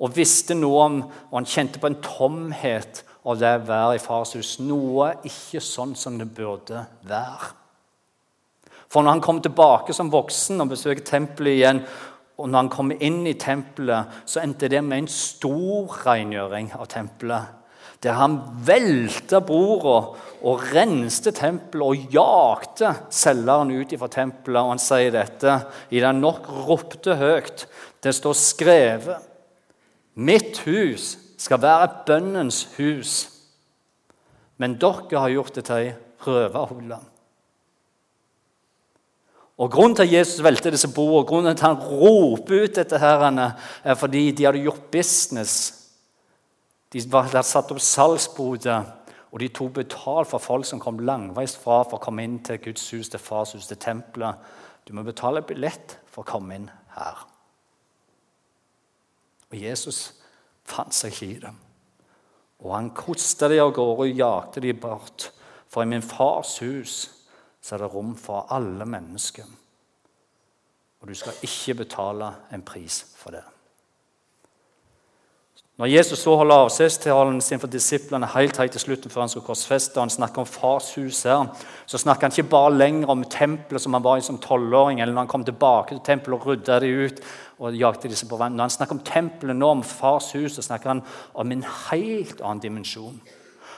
og 0.01 0.15
visste 0.17 0.58
noe 0.58 0.84
om, 0.88 1.00
og 1.29 1.38
han 1.38 1.50
kjente 1.50 1.81
på 1.81 1.91
en 1.91 2.00
tomhet 2.01 3.03
av 3.22 3.38
det 3.38 3.51
å 3.60 3.65
være 3.67 3.98
i 3.98 4.01
fars 4.01 4.34
hus. 4.38 4.55
Noe 4.65 5.13
ikke 5.27 5.62
sånn 5.63 5.93
som 5.98 6.17
det 6.17 6.29
burde 6.34 6.86
være. 7.08 7.51
For 8.91 9.05
når 9.05 9.15
han 9.15 9.24
kom 9.24 9.39
tilbake 9.43 9.93
som 9.96 10.12
voksen 10.12 10.60
og 10.63 10.74
besøker 10.74 11.05
tempelet 11.08 11.60
igjen, 11.60 11.84
og 12.41 12.50
når 12.50 12.63
han 12.63 12.72
kom 12.74 12.91
inn 12.98 13.22
i 13.29 13.38
tempelet, 13.39 14.22
så 14.25 14.41
endte 14.41 14.72
det 14.72 14.81
med 14.84 15.03
en 15.03 15.12
stor 15.13 16.00
rengjøring 16.08 16.72
av 16.75 16.89
tempelet. 16.91 17.58
Der 18.01 18.17
han 18.17 18.39
velta 18.65 19.43
bordet 19.46 20.17
og 20.41 20.63
renste 20.74 21.29
tempelet 21.38 21.86
og 21.86 22.13
jakte 22.15 22.96
selgeren 23.13 23.70
ut 23.77 23.93
fra 23.93 24.10
tempelet. 24.10 24.58
Og 24.58 24.72
han 24.74 24.81
sier 24.81 25.13
dette 25.13 25.60
i 25.93 26.01
det 26.01 26.13
nok 26.17 26.50
ropte 26.65 27.20
høyt. 27.20 27.67
Det 28.01 28.15
står 28.17 28.39
skrevet 28.41 29.30
Mitt 30.15 30.60
hus 30.68 31.18
skal 31.38 31.62
være 31.62 32.03
bønnens 32.06 32.65
hus, 32.77 33.30
men 34.58 34.75
dere 34.82 35.20
har 35.20 35.32
gjort 35.34 35.56
det 35.56 35.65
til 35.65 35.88
ei 35.88 35.94
røverhule. 36.25 37.00
Og 39.62 39.70
Grunnen 39.72 39.96
til 39.96 40.03
at 40.03 40.13
Jesus 40.13 40.44
velter 40.44 40.74
disse 40.74 40.89
bordene, 40.89 41.27
grunnen 41.27 41.58
til 41.58 41.65
at 41.65 41.70
han 41.70 41.84
roper 42.01 42.63
ut 42.63 42.75
dette, 42.75 42.98
her, 42.98 43.25
er 43.84 43.94
fordi 43.96 44.32
de 44.32 44.46
hadde 44.46 44.63
gjort 44.63 44.89
business. 44.91 45.74
De 46.94 47.01
hadde 47.13 47.44
satt 47.46 47.72
opp 47.72 47.80
salgsboder, 47.80 48.84
og 49.32 49.39
de 49.39 49.48
tok 49.48 49.74
betalt 49.74 50.27
for 50.27 50.44
folk 50.44 50.65
som 50.65 50.82
kom 50.82 51.00
langveis 51.00 51.53
fra 51.56 51.84
for 51.86 52.00
å 52.00 52.03
komme 52.03 52.25
inn 52.25 52.39
til 52.44 52.60
Guds 52.60 52.89
hus, 52.91 53.10
til 53.10 53.22
fars 53.22 53.53
hus, 53.56 53.70
til 53.70 53.80
tempelet. 53.80 54.36
Du 54.88 54.94
må 54.98 55.06
betale 55.08 55.46
billett 55.46 56.00
for 56.10 56.25
å 56.25 56.32
komme 56.34 56.58
inn 56.58 56.72
her. 56.98 57.30
Og 59.51 59.60
Jesus 59.60 60.01
fant 60.67 60.96
seg 60.96 61.13
ikke 61.13 61.29
i 61.29 61.39
dem. 61.43 61.58
Og 62.62 62.75
han 62.75 62.91
kosta 62.96 63.50
de 63.50 63.60
av 63.62 63.74
gårde 63.75 64.05
og 64.05 64.20
jakte 64.22 64.63
de 64.63 64.74
bort. 64.77 65.31
For 65.72 65.84
i 65.84 65.89
min 65.89 66.03
fars 66.05 66.58
hus 66.62 67.00
så 67.62 67.75
er 67.75 67.84
det 67.84 67.91
rom 67.93 68.13
for 68.17 68.50
alle 68.53 68.86
mennesker. 68.86 69.48
Og 71.01 71.10
du 71.10 71.17
skal 71.17 71.39
ikke 71.46 71.81
betale 71.84 72.29
en 72.53 72.63
pris 72.65 73.01
for 73.17 73.34
det. 73.34 73.43
Når 75.81 75.89
Jesus 75.89 76.19
så 76.21 76.35
holder 76.38 76.59
avskjedstalen 76.61 77.39
sin 77.41 77.57
for 77.57 77.71
disiplene 77.73 78.27
helt, 78.35 78.57
helt 78.61 78.73
til 78.75 78.83
slutten 78.83 79.09
før 79.09 79.23
han 79.23 79.31
skulle 79.31 79.47
korsfeste, 79.47 79.95
og 79.97 80.03
han 80.03 80.11
snakker 80.13 80.43
om 80.43 80.45
fars 80.45 80.91
hus 80.93 81.23
her, 81.25 81.47
så 81.89 81.97
snakker 81.97 82.27
han 82.27 82.35
ikke 82.35 82.51
bare 82.51 82.75
lenger 82.75 83.09
om 83.09 83.23
tempelet 83.25 83.81
som 83.81 83.95
han 83.97 84.03
var 84.05 84.19
i 84.19 84.21
som 84.21 84.38
tolvåring, 84.38 85.00
eller 85.01 85.15
når 85.15 85.23
han 85.23 85.31
kom 85.31 85.45
tilbake 85.47 85.95
til 85.95 86.03
tempelet 86.05 86.35
og 86.35 86.45
rydda 86.45 86.77
det 86.83 86.91
ut. 86.91 87.23
og 87.61 87.75
jakte 87.77 88.09
disse 88.09 88.27
på 88.29 88.38
vann. 88.38 88.53
Når 88.53 88.63
han 88.63 88.69
snakker 88.69 88.95
om 88.95 89.03
tempelet 89.05 89.55
nå, 89.55 89.69
om 89.69 89.81
fars 89.83 90.31
hus, 90.33 90.55
så 90.55 90.61
snakker 90.61 90.89
han 90.89 91.01
om 91.33 91.51
en 91.51 91.63
helt 91.63 92.41
annen 92.41 92.61
dimensjon. 92.61 93.21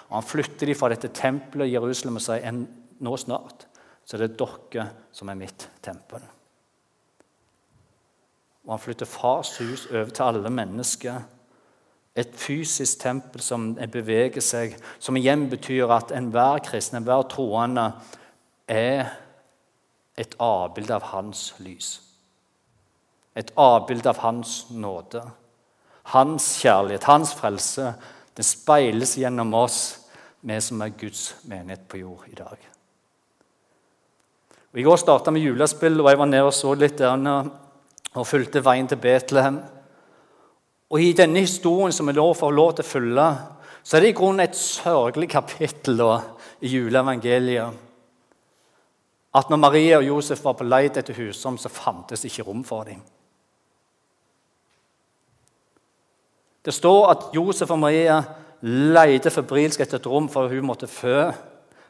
Og 0.10 0.16
Han 0.16 0.24
flytter 0.24 0.68
de 0.68 0.76
fra 0.76 0.90
dette 0.90 1.08
tempelet 1.08 1.68
i 1.68 1.74
Jerusalem 1.74 2.16
og 2.20 2.22
sier 2.22 2.66
nå 3.00 3.18
snart 3.18 3.68
så 4.06 4.18
er 4.18 4.28
det 4.28 4.38
dere 4.40 4.90
som 5.12 5.30
er 5.30 5.40
mitt 5.40 5.70
tempel. 5.82 6.20
Og 8.66 8.76
Han 8.76 8.80
flytter 8.80 9.06
fars 9.06 9.58
hus 9.60 9.88
over 9.92 10.12
til 10.12 10.24
alle 10.24 10.50
mennesker 10.50 11.22
et 12.16 12.36
fysisk 12.38 13.02
tempel 13.02 13.42
som 13.42 13.72
beveger 13.92 14.44
seg, 14.44 14.76
som 15.02 15.18
igjen 15.18 15.48
betyr 15.50 15.90
at 15.96 16.14
enhver 16.14 16.62
kristen, 16.66 17.00
enhver 17.00 17.26
troende, 17.32 17.88
er 18.70 19.10
et 20.18 20.36
avbilde 20.38 20.94
av 20.94 21.08
hans 21.10 21.48
lys. 21.64 21.96
Et 23.36 23.50
avbilde 23.58 24.12
av 24.12 24.22
hans 24.22 24.68
nåde. 24.70 25.24
Hans 26.14 26.52
kjærlighet, 26.62 27.10
hans 27.10 27.34
frelse. 27.34 27.96
Det 28.38 28.46
speiles 28.46 29.16
gjennom 29.18 29.54
oss, 29.58 29.80
vi 30.46 30.60
som 30.62 30.82
er 30.86 30.94
Guds 31.00 31.32
menighet 31.50 31.88
på 31.90 32.04
jord 32.04 32.30
i 32.30 32.38
dag. 32.38 32.70
Og 34.74 34.80
I 34.80 34.86
går 34.86 34.98
starta 35.02 35.34
vi 35.34 35.46
julespill, 35.48 36.00
og 36.02 36.10
jeg 36.10 36.20
var 36.20 36.30
nede 36.30 36.50
og 36.50 36.54
så 36.54 36.74
litt 36.78 36.98
der 37.02 37.50
og 38.14 38.28
fulgte 38.30 38.62
veien 38.62 38.90
til 38.90 39.02
Betlehem. 39.02 39.64
Og 40.94 41.02
I 41.02 41.16
denne 41.18 41.42
historien 41.42 41.94
som 41.96 42.06
vi 42.06 42.14
får 42.14 42.54
lov 42.54 42.76
til 42.78 42.86
å 42.86 42.92
følge, 42.92 43.30
så 43.84 43.98
er 43.98 44.04
det 44.04 44.12
i 44.14 44.18
grunnen 44.18 44.44
et 44.46 44.58
sørgelig 44.58 45.32
kapittel 45.34 45.98
da, 45.98 46.20
i 46.62 46.70
juleevangeliet. 46.70 47.82
At 49.34 49.50
når 49.50 49.58
Maria 49.58 49.98
og 49.98 50.06
Josef 50.06 50.44
var 50.46 50.54
på 50.60 50.68
leit 50.68 51.00
etter 51.02 51.18
husrom, 51.18 51.58
så 51.58 51.72
fantes 51.74 52.22
ikke 52.30 52.46
rom 52.46 52.62
for 52.68 52.86
dem. 52.86 53.02
Det 56.64 56.72
står 56.72 57.10
at 57.10 57.26
Josef 57.36 57.74
og 57.74 57.82
Maria 57.82 58.22
leide 58.64 59.34
febrilsk 59.34 59.82
etter 59.84 60.00
et 60.00 60.08
rom 60.08 60.30
for 60.32 60.48
hun 60.54 60.70
måtte 60.70 60.88
fø. 60.88 61.32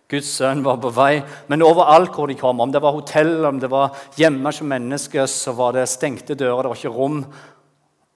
Guds 0.09 0.31
sønn 0.39 0.63
var 0.65 0.79
på 0.81 0.93
vei. 0.95 1.19
Men 1.51 1.65
overalt 1.67 2.15
hvor 2.15 2.31
de 2.31 2.39
kom, 2.39 2.63
om 2.63 2.71
det 2.71 2.81
var 2.81 2.95
hotell, 2.95 3.35
om 3.45 3.59
det 3.59 3.69
var 3.69 3.93
hjemme 4.17 4.47
hos 4.47 4.63
mennesker, 4.63 5.27
så 5.29 5.53
var 5.59 5.75
det 5.75 5.89
stengte 5.91 6.39
dører, 6.39 6.63
det 6.63 6.71
var 6.71 6.79
ikke 6.79 6.95
rom. 6.95 7.19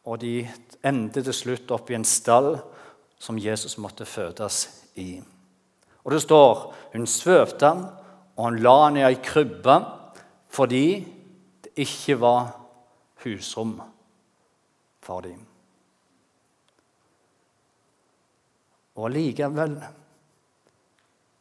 Og 0.08 0.20
de 0.24 0.34
endte 0.86 1.24
til 1.24 1.34
slutt 1.34 1.72
opp 1.72 1.90
i 1.92 1.98
en 1.98 2.06
stall 2.06 2.56
som 3.20 3.40
Jesus 3.40 3.78
måtte 3.82 4.06
fødes 4.06 4.68
i. 4.96 5.18
Og 6.04 6.12
Det 6.12 6.22
står 6.22 6.74
hun 6.94 7.08
svøpte 7.08 7.66
ham, 7.66 7.86
og 8.38 8.46
han 8.46 8.60
la 8.64 8.76
ham 8.84 8.98
i 8.98 9.06
ei 9.08 9.20
krybbe 9.24 9.78
fordi 10.50 11.06
det 11.64 11.74
ikke 11.76 12.20
var 12.22 12.54
husrom 13.24 13.82
for 15.02 15.22
dem. 15.22 15.42
Og 18.96 19.12
likevel, 19.12 19.76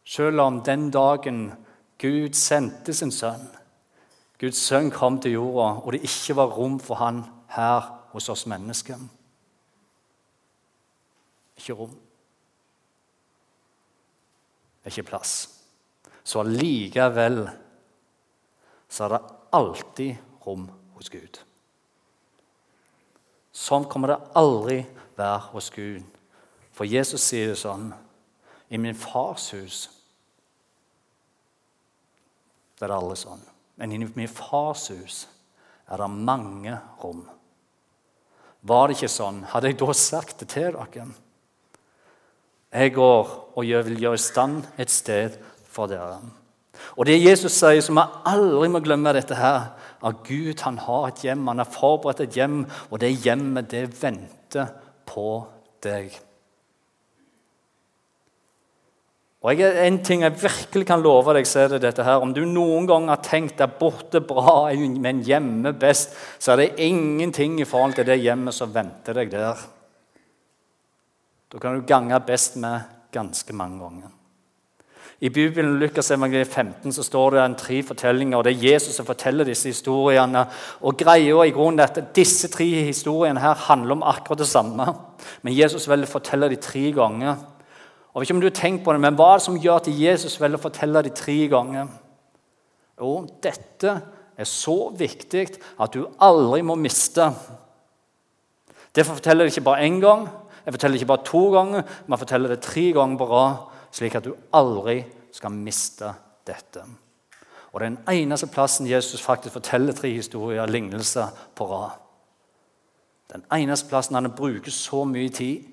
selv 0.05 0.41
om 0.41 0.61
den 0.63 0.91
dagen 0.91 1.53
Gud 1.99 2.35
sendte 2.35 2.95
sin 2.95 3.13
sønn 3.13 3.47
Guds 4.37 4.59
sønn 4.61 4.91
kom 4.93 5.17
til 5.21 5.33
jorda, 5.39 5.81
og 5.81 5.95
det 5.95 6.03
ikke 6.05 6.37
var 6.37 6.53
rom 6.53 6.77
for 6.81 7.01
han 7.01 7.23
her 7.55 7.87
hos 8.13 8.29
oss 8.29 8.45
mennesker 8.47 9.01
ikke 11.57 11.77
rom. 11.79 11.95
Det 14.83 14.91
er 14.91 14.95
ikke 14.95 15.11
plass. 15.11 15.35
Så 16.27 16.43
allikevel 16.43 17.45
så 18.89 19.07
er 19.07 19.17
det 19.17 19.23
alltid 19.57 20.43
rom 20.47 20.69
hos 20.95 21.11
Gud. 21.11 21.41
Sånn 23.57 23.87
kommer 23.91 24.13
det 24.13 24.23
aldri 24.37 24.81
være 25.17 25.51
hos 25.53 25.71
Gud. 25.75 26.05
For 26.77 26.89
Jesus 26.89 27.25
sier 27.25 27.55
det 27.55 27.61
sånn 27.61 27.89
I 28.69 28.79
min 28.83 28.99
fars 28.99 29.53
hus 29.55 29.87
det 32.77 32.85
er 32.85 32.93
det 32.93 32.97
alle 32.99 33.17
sånn. 33.17 33.41
Men 33.81 33.93
i 33.93 33.99
min 34.05 34.29
fars 34.29 34.91
hus 34.93 35.23
er 35.89 36.03
det 36.03 36.09
mange 36.13 36.75
rom. 37.01 37.23
Var 38.67 38.89
det 38.89 38.97
ikke 38.99 39.13
sånn, 39.13 39.45
hadde 39.49 39.71
jeg 39.71 39.79
da 39.81 39.95
sagt 39.97 40.43
det 40.43 40.51
til 40.53 40.75
dere 40.75 41.07
Jeg 42.75 42.93
går 42.97 43.53
og 43.57 43.65
vil 43.87 44.01
gjøre 44.01 44.19
i 44.19 44.23
stand 44.23 44.65
et 44.79 44.91
sted 44.91 45.39
for 45.71 45.91
dere. 45.91 46.19
Og 46.97 47.07
det 47.09 47.17
Jesus 47.23 47.57
sier, 47.57 47.81
som 47.85 47.99
vi 47.99 48.05
aldri 48.29 48.69
må 48.73 48.83
glemme 48.85 49.15
dette 49.17 49.37
her, 49.39 49.73
at 50.07 50.23
Gud 50.27 50.61
han 50.65 50.79
har 50.85 51.09
et 51.09 51.25
hjem, 51.25 51.47
han 51.49 51.63
har 51.63 51.73
forberedt 51.73 52.23
et 52.27 52.37
hjem, 52.37 52.65
og 52.91 53.01
det 53.01 53.17
hjemmet 53.25 53.71
det 53.73 53.89
venter 54.01 54.73
på 55.09 55.41
deg. 55.85 56.15
Og 59.47 59.61
jeg, 59.61 59.87
En 59.87 59.99
ting 60.03 60.25
jeg 60.25 60.43
virkelig 60.43 60.87
kan 60.89 61.03
love 61.05 61.35
deg, 61.37 61.47
så 61.47 61.65
er 61.65 61.69
det 61.75 61.85
dette 61.85 62.03
her. 62.03 62.19
Om 62.19 62.33
du 62.35 62.43
noen 62.49 62.89
gang 62.89 63.07
har 63.13 63.23
tenkt 63.23 63.61
deg 63.61 63.77
borte 63.79 64.21
bra, 64.21 64.73
men 64.75 65.23
hjemme 65.23 65.73
best, 65.79 66.17
så 66.39 66.53
er 66.53 66.65
det 66.65 66.81
ingenting 66.83 67.61
i 67.61 67.69
forhold 67.69 67.95
til 67.95 68.09
det 68.09 68.19
hjemmet 68.25 68.57
som 68.57 68.75
venter 68.75 69.15
deg 69.15 69.31
der. 69.31 69.61
Da 71.53 71.59
kan 71.59 71.75
du 71.75 71.87
gange 71.87 72.21
best 72.27 72.57
med 72.57 72.81
ganske 73.13 73.53
mange 73.53 73.79
ganger. 73.79 74.09
I 75.21 75.31
Bibelen 75.33 75.79
Lukas 75.81 76.11
evangeliet 76.11 76.49
15 76.49 76.93
så 76.93 77.03
står 77.03 77.31
det 77.31 77.41
en 77.41 77.55
tre 77.57 77.83
fortellinger. 77.83 78.37
og 78.37 78.45
Det 78.45 78.53
er 78.53 78.73
Jesus 78.73 78.95
som 78.95 79.07
forteller 79.07 79.45
disse 79.45 79.69
historiene. 79.69 80.47
og 80.81 80.97
greia 80.97 81.45
i 81.45 81.51
grunnen 81.51 81.81
er 81.81 81.85
at 81.85 82.15
Disse 82.17 82.49
tre 82.49 82.65
historiene 82.65 83.41
her 83.41 83.55
handler 83.55 83.93
om 83.93 84.03
akkurat 84.03 84.39
det 84.39 84.49
samme. 84.49 84.95
Men 85.43 85.57
Jesus 85.57 85.89
velger 85.89 86.07
å 86.07 86.19
fortelle 86.19 86.49
dem 86.49 86.61
tre 86.61 86.93
ganger. 86.93 87.37
Og 88.15 88.23
ikke 88.23 88.35
om 88.35 88.41
du 88.41 88.51
tenkt 88.51 88.85
på 88.85 88.93
det, 88.93 89.01
men 89.01 89.15
Hva 89.15 89.33
er 89.33 89.39
det 89.39 89.47
som 89.47 89.59
gjør 89.59 89.77
at 89.77 89.89
Jesus 89.89 90.41
velger 90.41 90.59
å 90.59 90.67
fortelle 90.69 91.03
dem 91.03 91.15
tre 91.15 91.49
ganger? 91.49 91.89
Jo, 93.01 93.27
dette 93.43 94.03
er 94.37 94.45
så 94.45 94.91
viktig 94.93 95.49
at 95.81 95.93
du 95.93 96.07
aldri 96.21 96.63
må 96.63 96.75
miste. 96.75 97.33
Derfor 98.95 99.15
forteller 99.15 99.45
det 99.45 99.53
ikke 99.53 99.65
bare 99.65 99.85
én 99.85 100.01
gang, 100.01 100.29
jeg 100.67 100.75
forteller 100.75 100.99
ikke 100.99 101.13
bare 101.13 101.25
to 101.25 101.43
ganger, 101.55 101.83
men 101.87 102.17
jeg 102.17 102.23
forteller 102.25 102.53
det 102.53 102.63
tre 102.67 102.89
ganger 102.93 103.19
på 103.21 103.29
rad 103.31 103.59
slik 103.95 104.17
at 104.19 104.27
du 104.27 104.33
aldri 104.59 104.99
skal 105.33 105.55
miste 105.55 106.11
dette. 106.47 106.83
Og 107.73 107.81
Det 107.81 107.87
er 107.87 107.95
den 107.95 108.25
eneste 108.25 108.49
plassen 108.51 108.89
Jesus 108.89 109.23
faktisk 109.23 109.53
forteller 109.53 109.93
tre 109.93 110.11
historier, 110.11 110.67
lignelser, 110.67 111.29
på 111.55 111.67
rad. 111.71 111.91
Den 113.33 113.45
eneste 113.53 113.89
plassen 113.89 114.15
han 114.15 114.31
bruker 114.33 114.71
så 114.71 115.05
mye 115.05 115.29
tid. 115.29 115.67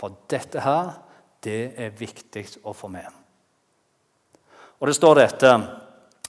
For 0.00 0.16
dette 0.30 0.60
her, 0.64 0.94
det 1.44 1.74
er 1.76 1.96
viktig 1.98 2.46
å 2.64 2.72
få 2.72 2.88
med. 2.88 3.06
Og 4.80 4.86
Det 4.88 4.96
står 4.96 5.14
dette 5.14 5.52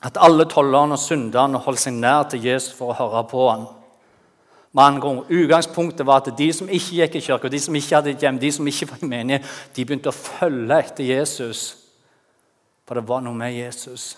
at 0.02 0.18
alle 0.18 0.46
tollerne 0.46 0.98
og 0.98 1.00
synderne 1.00 1.62
holdt 1.62 1.80
seg 1.80 1.94
nær 1.94 2.26
til 2.30 2.44
Jesus 2.44 2.74
for 2.76 2.92
å 2.92 2.98
høre 3.00 3.24
på 3.30 3.50
ham. 3.50 3.68
Med 4.72 5.04
Utgangspunktet 5.04 6.06
var 6.08 6.22
at 6.22 6.32
de 6.38 6.48
som 6.56 6.70
ikke 6.72 6.96
gikk 7.02 7.16
i 7.20 7.22
kirka, 7.26 7.50
de 7.52 7.60
som 7.60 7.76
ikke 7.76 7.96
hadde 7.98 8.14
et 8.14 8.24
hjem, 8.24 8.40
de 8.40 8.52
som 8.56 8.68
ikke 8.68 8.88
var 8.94 9.02
menige, 9.04 9.42
de 9.76 9.86
begynte 9.86 10.12
å 10.14 10.16
følge 10.16 10.78
etter 10.80 11.10
Jesus. 11.10 11.64
For 12.88 12.96
det 12.96 13.04
var 13.08 13.24
noe 13.26 13.36
med 13.36 13.52
Jesus. 13.52 14.14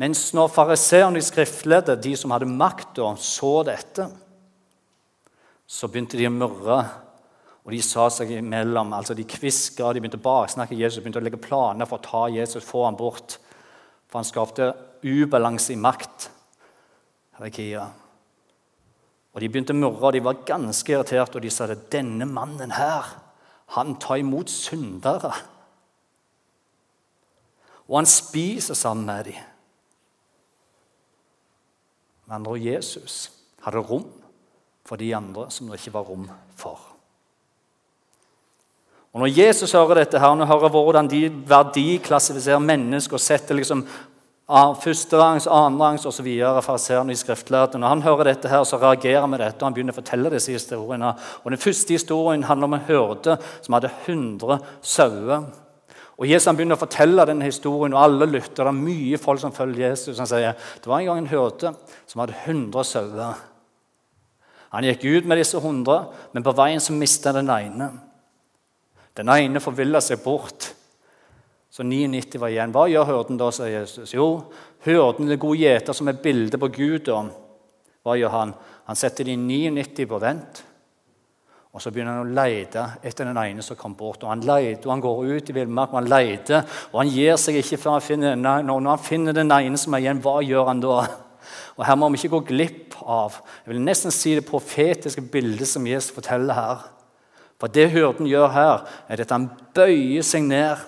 Mens 0.00 0.30
når 0.34 0.50
fariseerne, 0.50 1.20
i 1.20 1.22
skriftlærde, 1.22 1.98
de 2.00 2.16
som 2.16 2.32
hadde 2.34 2.48
makta, 2.48 3.12
så 3.20 3.60
dette, 3.68 4.08
så 5.70 5.90
begynte 5.92 6.18
de 6.18 6.26
å 6.26 6.34
murre. 6.34 6.80
Og 7.62 7.74
de 7.76 7.82
sa 7.84 8.08
seg 8.10 8.32
imellom, 8.34 8.94
altså 8.96 9.14
de 9.14 9.28
kviska, 9.28 9.92
de 9.92 10.02
begynte 10.02 10.18
å 10.18 10.24
baksnakke 10.24 10.78
Jesus, 10.78 11.04
begynte 11.04 11.20
å 11.20 11.26
legge 11.26 11.42
planer 11.42 11.86
for 11.86 12.00
å 12.00 12.06
ta 12.06 12.26
Jesus, 12.32 12.66
få 12.66 12.86
ham 12.88 12.98
bort. 12.98 13.36
For 14.10 14.18
han 14.18 14.26
skapte 14.26 14.72
ubalanse 15.06 15.76
i 15.76 15.78
makt. 15.78 16.30
Herekia. 17.38 17.90
Og 19.34 19.40
De 19.40 19.48
begynte 19.48 19.74
å 19.74 19.78
murre, 19.78 20.08
og 20.08 20.12
de 20.16 20.22
var 20.24 20.42
ganske 20.46 20.92
irriterte. 20.92 21.38
Og 21.38 21.44
de 21.44 21.50
sa 21.54 21.68
at 21.70 21.86
denne 21.92 22.26
mannen 22.26 22.72
her, 22.74 23.06
han 23.76 23.94
tar 24.02 24.18
imot 24.18 24.50
syndere. 24.50 25.30
Og 27.86 28.00
han 28.00 28.10
spiser 28.10 28.74
sammen 28.74 29.06
med 29.06 29.30
dem. 29.30 29.46
Men 32.30 32.42
når 32.46 32.62
Jesus 32.62 33.30
hadde 33.62 33.82
rom 33.82 34.06
for 34.86 34.98
de 34.98 35.12
andre 35.14 35.48
som 35.50 35.68
det 35.70 35.78
ikke 35.80 35.94
var 35.94 36.06
rom 36.08 36.28
for. 36.58 36.78
Og 39.12 39.20
Når 39.20 39.32
Jesus 39.34 39.72
hører 39.74 39.94
dette, 39.94 40.18
her, 40.18 40.34
når 40.34 40.46
han 40.46 40.54
hører 40.54 40.70
hvordan 40.70 41.08
de 41.10 41.24
verdiklassifiserer 41.50 42.62
mennesker 42.62 43.18
og 43.18 43.22
setter 43.22 43.58
liksom 43.58 43.82
førsterangs, 44.50 45.46
annenrangs 45.46 46.06
osv. 46.06 46.26
fariseerne 46.64 47.14
i 47.14 47.18
skriftlærde. 47.18 47.78
Når 47.78 47.88
han 47.88 48.02
hører 48.02 48.24
dette, 48.24 48.48
her, 48.48 48.64
så 48.64 48.80
reagerer 48.82 49.20
han 49.20 49.30
med 49.30 49.38
dette, 49.38 49.60
og 49.60 49.68
han 49.68 49.76
begynner 49.76 49.94
å 49.94 50.00
fortelle 50.00 50.32
disse 50.32 50.52
historiene. 50.52 51.12
Og 51.44 51.50
Den 51.50 51.62
første 51.62 51.94
historien 51.94 52.42
handler 52.42 52.66
om 52.66 52.74
en 52.74 52.88
hyrde 52.88 53.36
som 53.62 53.76
hadde 53.78 53.92
100 54.06 54.58
sauer. 54.82 55.44
Og 56.18 56.28
Jesus 56.28 56.50
begynner 56.52 56.76
å 56.76 56.82
fortelle 56.82 57.24
denne 57.30 57.46
historien, 57.46 57.94
og 57.94 58.02
alle 58.02 58.26
lytter. 58.28 58.64
Det 58.64 58.72
er 58.72 58.80
mye 58.82 59.20
folk 59.22 59.40
som 59.40 59.54
følger 59.54 59.88
Jesus. 59.88 60.18
Han 60.18 60.28
sier 60.28 60.52
det 60.52 60.90
var 60.90 60.98
en 60.98 61.12
gang 61.12 61.22
en 61.22 61.30
hyrde 61.30 61.72
som 62.10 62.24
hadde 62.24 62.36
100 62.44 62.84
sauer. 62.84 63.46
Han 64.70 64.86
gikk 64.86 65.06
ut 65.06 65.30
med 65.30 65.40
disse 65.40 65.58
100, 65.58 66.04
men 66.34 66.44
på 66.46 66.54
veien 66.58 66.82
så 66.82 66.94
mista 66.94 67.32
den 67.34 67.48
ene. 67.50 67.88
Den 69.16 69.30
ene 69.32 69.62
forvilla 69.62 70.02
seg 70.04 70.22
bort. 70.22 70.72
Så 71.70 71.84
99 71.86 72.40
var 72.42 72.50
igjen. 72.50 72.72
Hva 72.74 72.88
gjør 72.90 73.06
hyrden 73.06 73.38
da, 73.38 73.50
sier 73.54 73.76
Jesus. 73.80 74.14
Jo, 74.14 74.26
hyrden 74.86 75.30
er 75.30 75.38
god 75.40 75.60
gjeter 75.60 75.94
som 75.94 76.10
er 76.10 76.18
bilde 76.22 76.58
på 76.58 76.70
Gud. 76.74 77.08
Og 77.14 77.30
hva 78.02 78.16
gjør 78.18 78.34
han? 78.34 78.56
Han 78.90 78.98
setter 78.98 79.28
de 79.28 79.36
99 79.38 80.08
på 80.10 80.18
vent. 80.18 80.64
Og 81.70 81.82
Så 81.82 81.92
begynner 81.94 82.18
han 82.18 82.26
å 82.26 82.34
lete 82.34 82.82
etter 83.06 83.28
den 83.28 83.38
ene 83.38 83.62
som 83.62 83.78
kom 83.78 83.94
bort. 83.94 84.24
og 84.24 84.32
Han 84.32 84.42
leter, 84.42 84.88
og 84.88 84.92
han 84.96 85.04
går 85.04 85.24
ut 85.36 85.50
i 85.50 85.54
villmark 85.54 85.92
og 85.92 86.00
han 86.00 86.10
leter. 86.10 86.64
Og 86.90 87.04
han 87.04 87.12
gir 87.14 87.36
seg 87.38 87.60
ikke 87.60 87.78
før 87.78 87.98
han 87.98 88.06
finner 88.08 88.34
den, 88.34 88.66
når 88.66 88.88
han 88.88 89.04
finner 89.06 89.36
den 89.36 89.52
ene 89.54 89.78
som 89.78 89.94
er 89.94 90.02
igjen. 90.02 90.22
Hva 90.24 90.40
gjør 90.42 90.72
han 90.72 90.82
da? 90.82 91.04
Og 91.78 91.86
Her 91.86 91.96
må 91.96 92.10
vi 92.10 92.18
ikke 92.18 92.34
gå 92.34 92.40
glipp 92.50 92.96
av 93.00 93.38
jeg 93.64 93.72
vil 93.72 93.80
nesten 93.80 94.12
si 94.12 94.34
det 94.36 94.44
profetiske 94.48 95.22
bildet 95.32 95.68
som 95.70 95.86
Jesus 95.86 96.12
forteller 96.12 96.54
her. 96.54 96.82
For 97.60 97.72
det 97.72 97.90
hyrden 97.92 98.28
gjør 98.28 98.50
her, 98.52 98.82
er 99.08 99.22
at 99.22 99.32
han 99.32 99.48
bøyer 99.76 100.24
seg 100.26 100.44
ned 100.48 100.82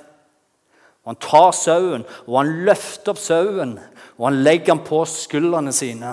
og 1.02 1.10
Han 1.10 1.16
tar 1.18 1.52
sauen, 1.52 2.04
og 2.26 2.36
han 2.38 2.52
løfter 2.66 3.10
opp 3.10 3.18
sauen, 3.18 3.78
og 4.18 4.26
han 4.28 4.42
legger 4.44 4.74
den 4.74 4.84
på 4.86 5.00
skuldrene 5.08 5.72
sine. 5.74 6.12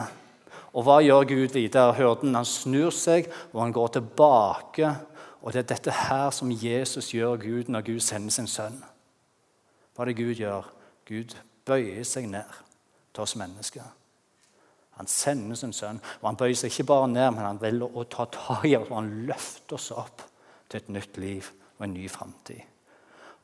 Og 0.74 0.86
hva 0.86 1.00
gjør 1.02 1.28
Gud 1.30 1.54
videre? 1.54 1.94
Hørten 1.98 2.34
han 2.38 2.46
snur 2.46 2.94
seg, 2.94 3.30
og 3.54 3.62
han 3.62 3.74
går 3.74 3.94
tilbake. 4.00 4.90
Og 5.42 5.54
det 5.54 5.64
er 5.64 5.70
dette 5.76 5.94
her 5.94 6.34
som 6.36 6.52
Jesus 6.52 7.12
gjør 7.14 7.38
Gud 7.42 7.70
når 7.70 7.86
Gud 7.86 8.02
sender 8.04 8.34
sin 8.34 8.50
sønn. 8.50 8.82
Hva 9.94 10.04
er 10.04 10.12
det 10.12 10.20
Gud 10.20 10.42
gjør? 10.42 10.68
Gud 11.10 11.38
bøyer 11.70 12.04
seg 12.08 12.28
ned 12.30 12.58
til 13.14 13.24
oss 13.24 13.36
mennesker. 13.40 13.86
Han 15.00 15.08
sender 15.08 15.56
sin 15.56 15.74
sønn, 15.74 16.02
og 16.20 16.28
han 16.28 16.40
bøyer 16.40 16.58
seg 16.60 16.74
ikke 16.74 16.90
bare 16.90 17.08
ned, 17.08 17.30
men 17.36 17.46
han 17.46 17.62
vil 17.62 17.86
å 17.86 18.04
ta 18.10 18.26
tak 18.34 18.66
i 18.68 18.76
oss, 18.76 18.90
og 18.90 18.98
han 19.00 19.14
løfter 19.30 19.78
oss 19.78 19.92
opp 19.96 20.26
til 20.70 20.82
et 20.82 20.92
nytt 20.98 21.22
liv 21.22 21.48
og 21.78 21.86
en 21.86 21.96
ny 21.96 22.10
framtid. 22.12 22.66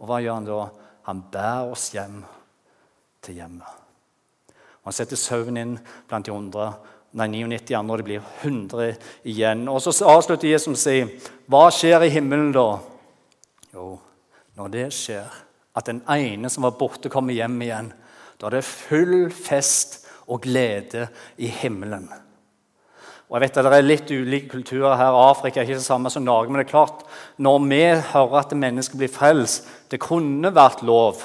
Og 0.02 0.10
hva 0.10 0.20
gjør 0.20 0.42
han 0.42 0.50
da? 0.50 0.66
Han 1.06 1.22
bærer 1.32 1.72
oss 1.72 1.92
hjem 1.94 2.24
til 3.26 3.40
hjemmet. 3.40 3.82
Og 4.86 4.92
han 4.92 4.98
setter 4.98 5.18
søvn 5.18 5.58
inn 5.58 5.78
blant 6.10 6.28
de 6.28 6.34
100, 6.34 6.74
nei, 7.18 7.28
99 7.32 7.78
andre, 7.78 7.94
og 7.96 8.02
det 8.02 8.08
blir 8.10 8.28
100 8.44 8.90
igjen. 9.32 9.68
Og 9.72 9.82
Så 9.82 9.94
avslutter 10.10 10.50
Jesus 10.50 10.70
med 10.70 10.78
å 10.78 10.84
si, 10.84 11.30
hva 11.50 11.64
skjer 11.74 12.06
i 12.06 12.12
himmelen 12.14 12.52
da? 12.54 12.68
Jo, 13.74 13.96
når 14.58 14.74
det 14.74 14.88
skjer, 14.94 15.42
at 15.76 15.90
den 15.90 16.02
ene 16.10 16.50
som 16.50 16.64
var 16.64 16.78
borte, 16.80 17.12
kommer 17.12 17.36
hjem 17.36 17.58
igjen, 17.66 17.92
da 18.40 18.48
er 18.48 18.58
det 18.58 18.68
full 18.68 19.32
fest 19.34 20.04
og 20.26 20.46
glede 20.46 21.08
i 21.38 21.50
himmelen. 21.52 22.08
Og 23.30 23.38
jeg 23.38 23.42
vet 23.42 23.58
at 23.58 23.66
Det 23.66 23.78
er 23.78 23.88
litt 23.88 24.12
ulike 24.12 24.50
kulturer 24.50 24.96
her. 25.00 25.18
Afrika 25.30 25.60
er 25.60 25.66
ikke 25.66 25.80
det 25.80 25.86
samme 25.86 26.10
som 26.10 26.24
Norge. 26.24 26.52
Men 26.52 26.62
det 26.62 26.68
er 26.68 26.72
klart, 26.72 27.06
når 27.38 27.60
vi 27.70 27.82
hører 28.14 28.40
at 28.40 28.58
mennesker 28.58 28.98
blir 28.98 29.10
frelst 29.10 29.68
Det 29.92 30.00
kunne 30.00 30.54
vært 30.54 30.84
lov. 30.84 31.24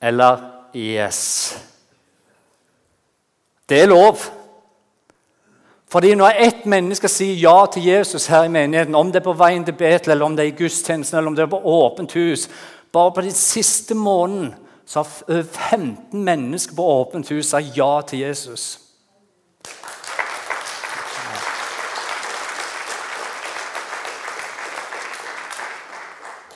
Eller 0.00 0.40
yes. 0.74 1.58
Det 3.68 3.82
er 3.82 3.86
lov. 3.86 4.16
Fordi 5.90 6.14
når 6.14 6.38
ett 6.38 6.66
menneske 6.70 7.08
sier 7.10 7.34
ja 7.34 7.66
til 7.66 7.84
Jesus 7.84 8.26
her 8.30 8.46
i 8.46 8.52
menigheten, 8.52 8.94
om 8.94 9.10
det 9.10 9.20
er 9.20 9.26
på 9.26 9.34
veien 9.36 9.64
til 9.66 9.74
Betel, 9.74 10.12
eller 10.14 10.24
om 10.24 10.36
det 10.36 10.44
er 10.44 10.52
i 10.52 10.56
gudstjenesten, 10.56 11.18
eller 11.18 11.28
om 11.28 11.36
det 11.36 11.42
er 11.42 11.50
på 11.50 11.62
åpent 11.64 12.12
hus 12.14 12.48
Bare 12.92 13.12
på 13.14 13.22
den 13.22 13.34
siste 13.34 13.94
månedene 13.94 14.69
så 14.90 14.98
har 14.98 15.42
15 15.42 16.24
mennesker 16.24 16.74
på 16.74 16.82
åpent 16.82 17.28
hus 17.30 17.52
sagt 17.52 17.76
ja 17.76 18.00
til 18.02 18.24
Jesus. 18.24 18.80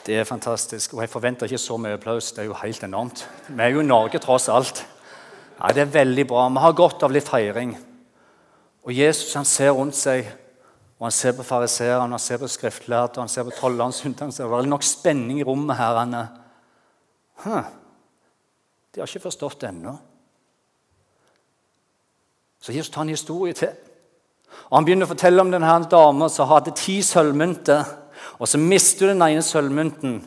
Det 0.07 0.17
er 0.19 0.27
fantastisk. 0.27 0.97
Og 0.97 1.05
jeg 1.05 1.13
forventer 1.13 1.47
ikke 1.47 1.61
så 1.63 1.79
mye 1.79 1.95
applaus. 1.95 2.33
Det 2.33 2.43
er 2.43 2.49
jo 2.49 2.57
helt 2.59 2.83
enormt. 2.83 3.23
Vi 3.47 3.63
er 3.63 3.71
jo 3.71 3.85
i 3.85 3.87
Norge 3.87 4.19
tross 4.19 4.49
alt. 4.49 4.83
Ja, 5.61 5.71
Det 5.71 5.85
er 5.87 5.95
veldig 5.95 6.27
bra. 6.27 6.49
Vi 6.49 6.65
har 6.67 6.73
godt 6.73 7.07
av 7.07 7.15
litt 7.15 7.31
feiring. 7.31 7.77
Og 8.83 8.93
Jesus 8.99 9.35
han 9.35 9.45
ser 9.45 9.71
rundt 9.71 9.95
seg, 9.95 10.27
og 10.99 11.07
han 11.07 11.15
ser 11.15 11.39
på 11.39 11.47
fariseerne, 11.47 12.11
han 12.11 12.19
ser 12.19 12.43
på 12.43 12.51
skriftlærde, 12.51 13.21
han 13.21 13.29
ser 13.29 13.45
på 13.45 13.55
tollerne. 13.61 13.95
Det 14.37 14.41
er 14.41 14.67
nok 14.67 14.83
spenning 14.83 15.39
i 15.39 15.47
rommet 15.47 15.77
her. 15.77 16.03
Han 16.03 16.15
er. 16.15 16.27
Huh. 17.47 17.84
De 18.95 19.01
har 19.01 19.11
ikke 19.11 19.27
forstått 19.27 19.61
det 19.61 19.73
ennå. 19.73 19.97
Så 22.63 22.73
Jesus 22.73 22.91
tar 22.95 23.03
en 23.03 23.13
historie 23.13 23.53
til. 23.53 23.75
Og 24.71 24.79
Han 24.79 24.87
begynner 24.87 25.09
å 25.09 25.13
fortelle 25.13 25.43
om 25.43 25.51
denne 25.53 25.79
dama 25.91 26.29
som 26.33 26.49
hadde 26.49 26.77
ti 26.79 27.01
sølvmynter. 27.03 27.85
Og 28.39 28.49
Så 28.49 28.59
mister 28.59 29.07
du 29.07 29.13
den 29.13 29.27
ene 29.27 29.43
sølvmynten. 29.43 30.21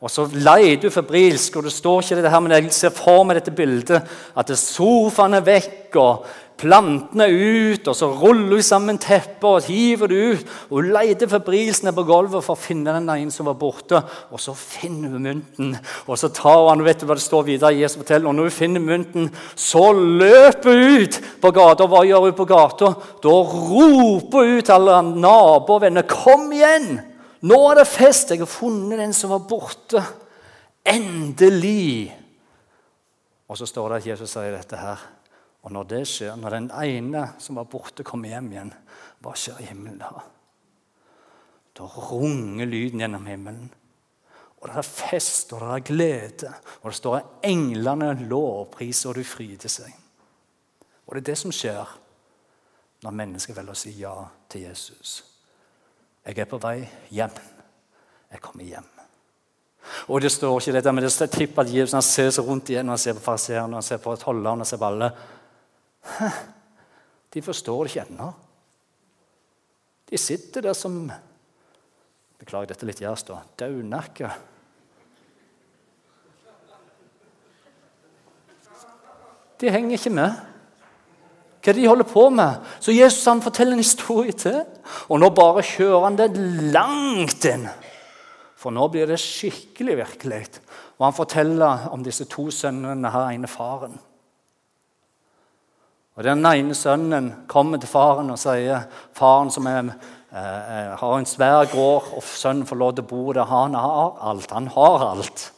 Og 0.00 0.08
så 0.08 0.24
leier 0.32 0.78
du 0.80 0.88
febrilsk, 0.88 1.58
og 1.58 1.66
det 1.66 1.74
står 1.74 1.98
ikke 2.02 2.22
det 2.24 2.30
her, 2.32 2.40
men 2.40 2.54
jeg 2.54 2.72
ser 2.72 2.92
for 2.96 3.20
meg 3.28 3.36
dette 3.36 3.52
bildet. 3.52 4.06
At 4.36 4.52
sofaen 4.56 5.36
er 5.36 5.44
vekk, 5.44 5.98
og 6.00 6.24
plantene 6.60 7.26
ut, 7.30 7.88
og 7.88 7.96
så 7.96 8.10
ruller 8.20 8.58
hun 8.58 8.64
sammen 8.64 8.98
teppet 9.00 9.46
og 9.48 9.64
hiver 9.64 10.10
det 10.10 10.20
ut. 10.20 10.52
Og 10.68 10.76
Hun 10.78 10.90
leter 10.92 11.30
febrilsk 11.30 11.86
ned 11.86 11.96
på 11.96 12.04
gulvet 12.08 12.44
for 12.44 12.54
å 12.54 12.60
finne 12.60 12.92
den 12.92 13.08
ene 13.08 13.32
som 13.34 13.48
var 13.48 13.56
borte. 13.60 14.02
Og 14.30 14.42
så 14.42 14.54
finner 14.56 15.14
hun 15.14 15.24
mynten, 15.24 15.74
og 16.06 16.20
så 16.20 16.28
tar 16.34 16.68
hun 16.68 16.84
vet 16.84 17.00
du 17.00 17.06
hva 17.08 17.16
det 17.18 17.24
står 17.24 17.46
videre 17.48 17.72
Jesus 17.78 18.00
forteller, 18.02 18.28
og 18.28 18.36
Når 18.36 18.50
hun 18.50 18.58
finner 18.58 18.84
mynten, 18.84 19.30
så 19.56 19.90
løper 19.96 20.76
hun 20.76 21.04
ut 21.04 21.20
på 21.40 21.52
gata. 21.56 21.88
Hva 21.88 22.04
gjør 22.06 22.26
hun 22.28 22.38
på 22.38 22.48
gata? 22.50 22.94
Da 23.24 23.36
roper 23.50 24.50
hun 24.50 24.62
til 24.62 24.76
alle 24.76 24.98
naboer 25.10 25.78
og 25.78 25.86
venner 25.86 26.08
Kom 26.10 26.50
igjen! 26.52 26.98
Nå 27.46 27.60
er 27.70 27.80
det 27.80 27.88
fest! 27.88 28.34
Jeg 28.34 28.42
har 28.42 28.50
funnet 28.50 29.00
den 29.00 29.14
som 29.16 29.32
var 29.32 29.46
borte. 29.48 30.02
Endelig! 30.84 32.10
Og 33.50 33.58
så 33.58 33.66
står 33.66 33.88
det 33.88 34.02
at 34.02 34.12
Jesus 34.12 34.30
sier 34.36 34.52
dette 34.54 34.78
her. 34.78 35.00
Og 35.60 35.72
når 35.74 35.88
det 35.90 36.04
skjer, 36.08 36.36
når 36.40 36.56
den 36.56 36.68
ene 36.72 37.24
som 37.42 37.58
var 37.60 37.68
borte, 37.68 38.04
kommer 38.06 38.32
hjem 38.32 38.52
igjen, 38.54 38.72
hva 39.20 39.34
skjer 39.36 39.60
i 39.60 39.68
himmelen 39.68 40.00
da? 40.00 40.22
Da 41.76 41.88
runger 42.10 42.68
lyden 42.68 43.02
gjennom 43.04 43.28
himmelen. 43.28 43.68
Og 44.60 44.68
det 44.68 44.76
er 44.76 44.88
fest, 44.88 45.52
og 45.56 45.62
det 45.62 45.72
er 45.72 45.86
glede. 45.88 46.52
Og 46.82 46.90
det 46.90 46.98
står 46.98 47.16
at 47.16 47.48
englene 47.48 48.12
lovpriser, 48.28 49.12
og 49.12 49.20
du 49.20 49.24
fryder 49.24 49.72
seg. 49.72 49.92
Og 51.06 51.16
det 51.16 51.22
er 51.22 51.30
det 51.32 51.40
som 51.40 51.54
skjer 51.54 51.96
når 53.00 53.16
mennesker 53.16 53.56
velger 53.56 53.76
å 53.76 53.80
si 53.80 53.94
ja 53.96 54.14
til 54.52 54.66
Jesus. 54.68 55.20
Jeg 56.26 56.36
er 56.38 56.48
på 56.48 56.60
vei 56.60 56.82
hjem. 57.08 57.36
Jeg 58.30 58.42
kommer 58.44 58.68
hjem. 58.68 58.88
Og 60.12 60.20
det 60.20 60.30
står 60.32 60.58
ikke 60.60 60.74
dette, 60.76 60.92
men 60.92 61.06
det 61.06 61.30
tipper 61.32 61.64
at 61.64 61.72
Jesus 61.72 61.96
han 61.96 62.04
ser 62.04 62.28
seg 62.34 62.46
rundt 62.46 62.68
igjen 62.70 62.86
når 62.86 62.98
han 62.98 63.02
ser 63.02 63.16
på 63.16 63.24
fariseerne, 63.24 63.78
han 63.78 63.86
ser 63.86 64.02
på 64.04 64.14
tollerne, 64.20 64.60
han 64.60 64.68
ser 64.68 64.80
på 64.80 64.90
alle. 64.90 65.08
De 67.34 67.42
forstår 67.42 67.84
det 67.84 67.92
ikke 67.92 68.06
ennå. 68.10 68.30
De 70.10 70.18
sitter 70.18 70.64
der 70.66 70.74
som 70.74 71.04
Beklager 72.40 72.70
dette 72.72 72.86
litt 72.88 73.02
jævst, 73.02 73.28
da. 73.28 73.42
Daunakka. 73.60 74.30
De 79.60 79.68
henger 79.68 79.98
ikke 79.98 80.12
med. 80.16 80.38
Hva 81.60 81.74
de 81.76 81.84
holder 81.84 82.08
på 82.08 82.22
med. 82.32 82.62
Så 82.80 82.94
Jesus 82.96 83.28
han 83.28 83.42
forteller 83.44 83.76
en 83.76 83.84
historie 83.84 84.32
til. 84.32 84.62
Og 85.12 85.20
nå 85.20 85.28
bare 85.36 85.66
kjører 85.68 86.06
han 86.06 86.16
det 86.16 86.30
langt 86.72 87.44
inn. 87.44 87.68
For 88.56 88.72
nå 88.72 88.88
blir 88.92 89.08
det 89.08 89.20
skikkelig 89.20 89.98
virkelig. 90.00 90.40
Og 90.96 91.10
han 91.10 91.16
forteller 91.16 91.90
om 91.92 92.00
disse 92.04 92.24
to 92.28 92.48
sønnene, 92.52 93.12
her 93.12 93.34
ene 93.36 93.52
faren. 93.52 94.00
Og 96.16 96.24
Den 96.24 96.46
ene 96.46 96.74
sønnen 96.74 97.30
kommer 97.48 97.78
til 97.78 97.88
faren 97.88 98.30
og 98.30 98.38
sier 98.38 98.82
faren 99.16 99.50
som 99.50 99.66
er, 99.66 99.94
eh, 100.32 100.96
har 100.98 101.18
en 101.18 101.26
svær 101.26 101.70
gård, 101.70 102.10
og 102.16 102.22
sønnen 102.22 102.66
får 102.66 102.76
lov 102.76 102.94
til 102.94 103.04
å 103.04 103.08
bo 103.08 103.32
der. 103.32 103.44
Han 103.44 103.74
har 103.74 104.18
alt. 104.20 104.50
Han 104.50 104.66
har 104.66 105.10
alt. 105.10 105.50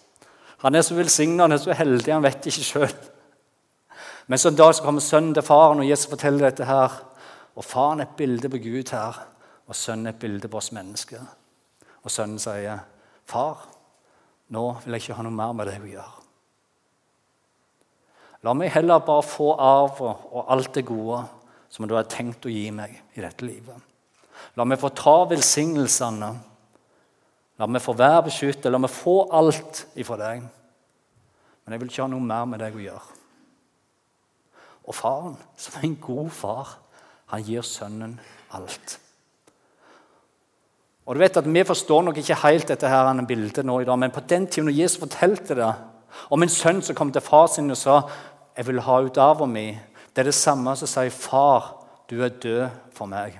Han 0.59 0.75
er 0.75 0.83
så 0.83 0.95
velsigna, 0.95 1.43
han 1.43 1.53
er 1.53 1.59
så 1.59 1.75
heldig, 1.75 2.13
han 2.13 2.23
vet 2.23 2.47
ikke 2.47 2.63
sjøl. 2.63 2.95
Men 4.27 4.39
så 4.39 4.49
en 4.49 4.57
dag 4.57 4.75
så 4.75 4.83
kommer 4.83 5.01
sønnen 5.01 5.35
til 5.35 5.43
faren, 5.43 5.81
og 5.81 5.89
Jesus 5.89 6.07
forteller 6.07 6.51
dette 6.51 6.65
her. 6.65 6.93
Og 7.57 7.65
faren 7.65 8.01
er 8.01 8.05
et 8.05 8.17
bilde 8.17 8.49
på 8.49 8.63
Gud 8.63 8.95
her, 8.95 9.19
og 9.67 9.75
sønnen 9.75 10.07
er 10.07 10.15
et 10.15 10.23
bilde 10.23 10.49
på 10.49 10.57
oss 10.57 10.73
mennesker. 10.73 11.21
Og 12.05 12.11
sønnen 12.11 12.39
sier, 12.39 12.79
'Far, 13.27 13.67
nå 14.49 14.77
vil 14.85 14.93
jeg 14.93 15.03
ikke 15.03 15.15
ha 15.15 15.23
noe 15.23 15.33
mer 15.33 15.53
med 15.53 15.67
deg 15.67 15.83
å 15.83 15.93
gjøre.' 15.93 16.22
La 18.43 18.55
meg 18.59 18.73
heller 18.75 19.05
bare 19.07 19.23
få 19.23 19.53
arven 19.55 20.27
og 20.33 20.51
alt 20.51 20.75
det 20.75 20.87
gode 20.89 21.21
som 21.73 21.87
du 21.89 21.95
har 21.95 22.09
tenkt 22.11 22.47
å 22.47 22.53
gi 22.53 22.67
meg 22.75 22.97
i 23.15 23.23
dette 23.23 23.47
livet. 23.47 23.77
La 24.59 24.67
meg 24.67 24.81
få 24.83 24.91
ta 24.97 25.23
velsignelsene. 25.31 26.33
La 27.63 27.69
meg 27.71 27.85
få 27.85 27.95
være 27.97 28.27
beskyttet. 28.27 28.71
La 28.73 28.81
meg 28.83 28.91
få 28.93 29.23
alt 29.33 29.85
ifra 29.95 30.19
deg. 30.21 30.43
Men 31.63 31.75
jeg 31.75 31.83
vil 31.83 31.93
ikke 31.93 32.03
ha 32.03 32.11
noe 32.11 32.27
mer 32.27 32.49
med 32.51 32.61
deg 32.65 32.77
å 32.77 32.83
gjøre. 32.83 33.19
Og 34.91 34.99
faren, 34.99 35.39
som 35.57 35.79
er 35.79 35.87
en 35.87 36.01
god 36.03 36.33
far, 36.35 36.75
han 37.31 37.47
gir 37.47 37.63
sønnen 37.65 38.17
alt. 38.53 38.99
Og 41.07 41.15
du 41.15 41.23
vet 41.23 41.37
at 41.39 41.47
Vi 41.47 41.65
forstår 41.65 42.03
nok 42.03 42.19
ikke 42.19 42.43
helt 42.43 42.69
dette 42.69 42.89
her 42.89 43.27
bildet 43.27 43.65
nå 43.65 43.81
i 43.81 43.85
dag, 43.85 43.99
men 43.99 44.11
på 44.11 44.21
den 44.21 44.47
tiden 44.47 44.67
når 44.69 44.79
Jesus 44.83 45.01
fortalte 45.01 45.55
det 45.55 45.73
om 46.31 46.43
en 46.43 46.49
sønn 46.49 46.83
som 46.83 46.95
kom 46.95 47.13
til 47.13 47.25
far 47.25 47.47
sin 47.47 47.71
og 47.71 47.77
sa 47.77 48.03
jeg 48.57 48.67
vil 48.67 48.81
ha 48.81 48.99
ut 49.03 49.19
arven 49.19 49.53
min. 49.53 49.79
Det 50.13 50.23
er 50.23 50.31
det 50.31 50.35
samme 50.35 50.77
som 50.77 50.87
sier, 50.89 51.11
'Far, 51.11 51.75
du 52.11 52.23
er 52.23 52.29
død 52.29 52.69
for 52.93 53.07
meg'. 53.07 53.39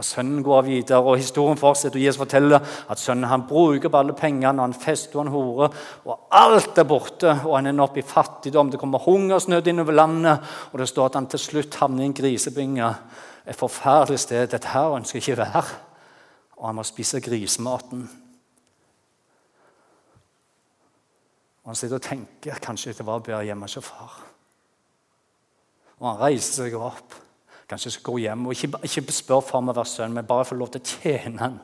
Og 0.00 0.04
Sønnen 0.04 0.40
går 0.42 0.62
videre, 0.62 1.02
og 1.04 1.18
historien 1.20 1.58
fortsetter. 1.60 1.98
og 1.98 2.04
Jesus 2.04 2.18
forteller 2.18 2.60
at 2.88 2.98
sønnen 2.98 3.28
han 3.28 3.42
bruker 3.48 3.88
på 3.88 3.98
alle 3.98 4.14
pengene, 4.16 4.62
han 4.62 4.72
fester 4.72 5.18
og 5.18 5.24
han 5.24 5.32
horer. 5.32 5.74
Og 6.04 6.28
alt 6.32 6.78
er 6.78 6.86
borte, 6.88 7.34
og 7.44 7.56
han 7.56 7.66
ender 7.66 7.84
opp 7.84 7.98
i 8.00 8.02
fattigdom. 8.02 8.70
Det 8.70 8.80
kommer 8.80 8.98
hungersnød 8.98 9.66
innover 9.66 9.92
landet, 9.92 10.38
og 10.72 10.78
det 10.78 10.88
står 10.88 11.06
at 11.06 11.14
han 11.14 11.26
til 11.26 11.38
slutt 11.38 11.74
havner 11.74 12.02
i 12.02 12.06
en 12.06 12.14
grisebinge. 12.14 12.94
Et 13.46 13.56
forferdelig 13.56 14.18
sted. 14.18 14.46
Dette 14.48 14.72
her 14.72 14.96
ønsker 14.96 15.18
jeg 15.18 15.28
ikke 15.28 15.42
være. 15.42 15.64
Og 16.56 16.66
han 16.66 16.80
må 16.80 16.82
spise 16.82 17.20
grisematen. 17.20 18.08
Og 21.59 21.59
Han 21.70 21.76
sitter 21.78 22.00
og 22.00 22.02
tenker 22.02 22.58
kanskje 22.58 22.96
det 22.98 23.04
var 23.06 23.20
bedre 23.22 23.44
hjemme 23.46 23.68
hos 23.68 23.78
far. 23.86 24.14
Og 26.00 26.08
han 26.08 26.16
reiser 26.18 26.64
seg 26.64 26.74
opp. 26.74 27.14
Kanskje 27.70 27.92
skal 27.94 28.08
gå 28.08 28.22
hjem 28.24 28.48
og 28.48 28.56
ikke, 28.56 28.80
ikke 28.88 29.14
spør 29.14 29.44
far 29.46 29.62
om 29.62 29.70
å 29.70 29.76
være 29.76 29.86
sønn, 29.86 30.16
men 30.16 30.26
bare 30.26 30.48
få 30.48 30.58
lov 30.58 30.72
til 30.74 30.82
å 30.82 30.96
tjene 30.98 31.38
han. 31.38 31.60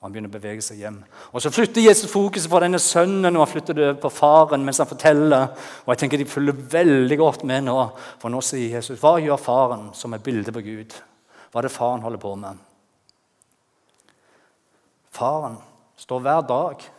Og 0.00 0.08
Han 0.08 0.16
begynner 0.16 0.32
å 0.32 0.34
bevege 0.34 0.66
seg 0.66 0.82
hjem. 0.82 0.98
Og 1.30 1.46
Så 1.46 1.54
flytter 1.54 1.86
Jesus 1.86 2.10
fokuset 2.10 2.50
fra 2.50 2.64
denne 2.66 2.82
sønnen 2.82 3.30
og 3.30 3.44
han 3.44 3.52
flytter 3.52 3.78
det 3.78 3.94
på 4.02 4.10
faren 4.10 4.66
mens 4.66 4.82
han 4.82 4.90
forteller. 4.90 5.54
Og 5.86 5.94
jeg 5.94 6.02
tenker 6.02 6.18
De 6.18 6.26
følger 6.34 6.66
veldig 6.74 7.22
godt 7.22 7.46
med 7.46 7.70
nå, 7.70 7.78
for 8.18 8.34
nå 8.34 8.42
sier 8.42 8.80
Jesus 8.80 8.98
hva 8.98 9.20
gjør 9.22 9.38
faren 9.38 9.92
som 9.94 10.18
er 10.18 10.26
bildet 10.26 10.50
på 10.58 10.66
Gud? 10.66 11.02
Hva 11.52 11.62
er 11.62 11.70
det 11.70 11.76
faren 11.78 12.02
holder 12.02 12.26
på 12.26 12.34
med? 12.42 12.66
Faren 15.14 15.62
står 15.94 16.26
hver 16.26 16.48
dag 16.50 16.90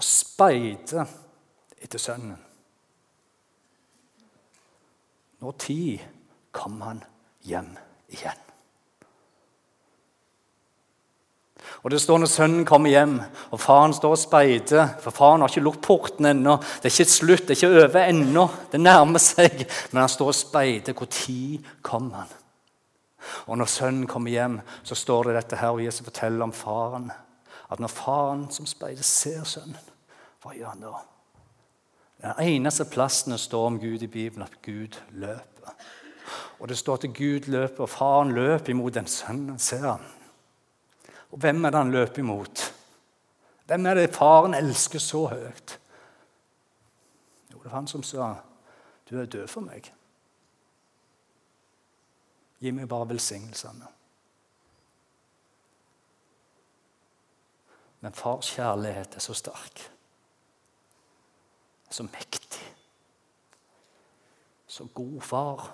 og 0.00 0.06
speide 0.06 1.04
etter 1.76 2.00
sønnen. 2.00 2.38
Når 5.40 5.56
tid 5.60 6.06
kom 6.56 6.80
han 6.84 7.02
hjem 7.44 7.74
igjen. 8.12 8.46
Og 11.80 11.92
det 11.92 12.00
står 12.00 12.18
Når 12.20 12.28
sønnen 12.28 12.64
kommer 12.68 12.92
hjem, 12.92 13.14
og 13.52 13.60
faren 13.60 13.94
står 13.96 14.16
og 14.16 14.20
speider 14.20 14.88
For 15.00 15.14
faren 15.16 15.44
har 15.44 15.52
ikke 15.52 15.64
lukket 15.64 15.84
porten 15.84 16.28
ennå. 16.32 16.56
Det 16.80 16.88
er 16.88 16.96
ikke 16.96 17.12
slutt, 17.12 17.46
det 17.48 17.54
er 17.54 17.60
ikke 17.60 17.84
over 17.84 18.00
ennå. 18.02 18.46
Det 18.72 18.80
nærmer 18.80 19.20
seg. 19.22 19.64
Men 19.92 20.02
han 20.02 20.12
står 20.12 20.32
og 20.32 20.36
speider. 20.36 20.96
Når 20.96 21.72
kom 21.82 22.12
han? 22.16 22.36
Og 23.46 23.60
når 23.60 23.68
sønnen 23.68 24.08
kommer 24.08 24.32
hjem, 24.32 24.60
så 24.82 24.96
står 24.96 25.28
det 25.28 25.36
dette 25.36 25.60
her, 25.60 25.76
og 25.76 25.84
Jesus 25.84 26.04
forteller 26.04 26.44
om 26.44 26.56
faren. 26.56 27.10
At 27.70 27.80
når 27.80 27.92
faren 27.92 28.48
som 28.50 28.66
speider, 28.66 29.04
ser 29.04 29.44
sønnen, 29.44 29.76
hva 30.40 30.54
gjør 30.56 30.72
han 30.72 30.84
da? 30.84 31.00
Den 32.20 32.40
eneste 32.44 32.84
plassen 32.84 33.32
det 33.32 33.40
står 33.40 33.66
om 33.66 33.78
Gud 33.80 34.02
i 34.02 34.08
Bibelen, 34.08 34.44
at 34.44 34.62
Gud 34.62 34.96
løper. 35.10 35.74
Og 36.60 36.68
det 36.68 36.78
står 36.78 36.94
at 36.94 37.14
Gud 37.16 37.48
løper, 37.48 37.84
og 37.84 37.88
faren 37.88 38.32
løper 38.36 38.70
imot 38.70 38.94
den 38.94 39.06
sønnen. 39.06 39.58
ser 39.58 39.86
han. 39.86 40.04
Og 41.30 41.38
hvem 41.38 41.64
er 41.64 41.70
det 41.70 41.78
han 41.78 41.90
løper 41.90 42.18
imot? 42.18 42.74
Hvem 43.66 43.86
er 43.86 43.94
det 43.94 44.14
faren 44.14 44.54
elsker 44.54 44.98
så 44.98 45.26
høyt? 45.26 45.78
Jo, 47.52 47.58
det 47.58 47.64
var 47.64 47.78
han 47.78 47.86
som 47.86 48.02
sa, 48.02 48.34
'Du 49.10 49.20
er 49.20 49.26
død 49.26 49.48
for 49.48 49.60
meg'. 49.60 49.90
Gi 52.60 52.70
meg 52.70 52.88
bare 52.88 53.08
velsignelsene. 53.08 53.86
Men 58.00 58.12
fars 58.12 58.50
kjærlighet 58.50 59.16
er 59.16 59.20
så 59.20 59.34
sterk 59.34 59.90
så 61.90 62.06
mektig. 62.06 62.66
så 64.66 64.84
god 64.94 65.20
far 65.20 65.70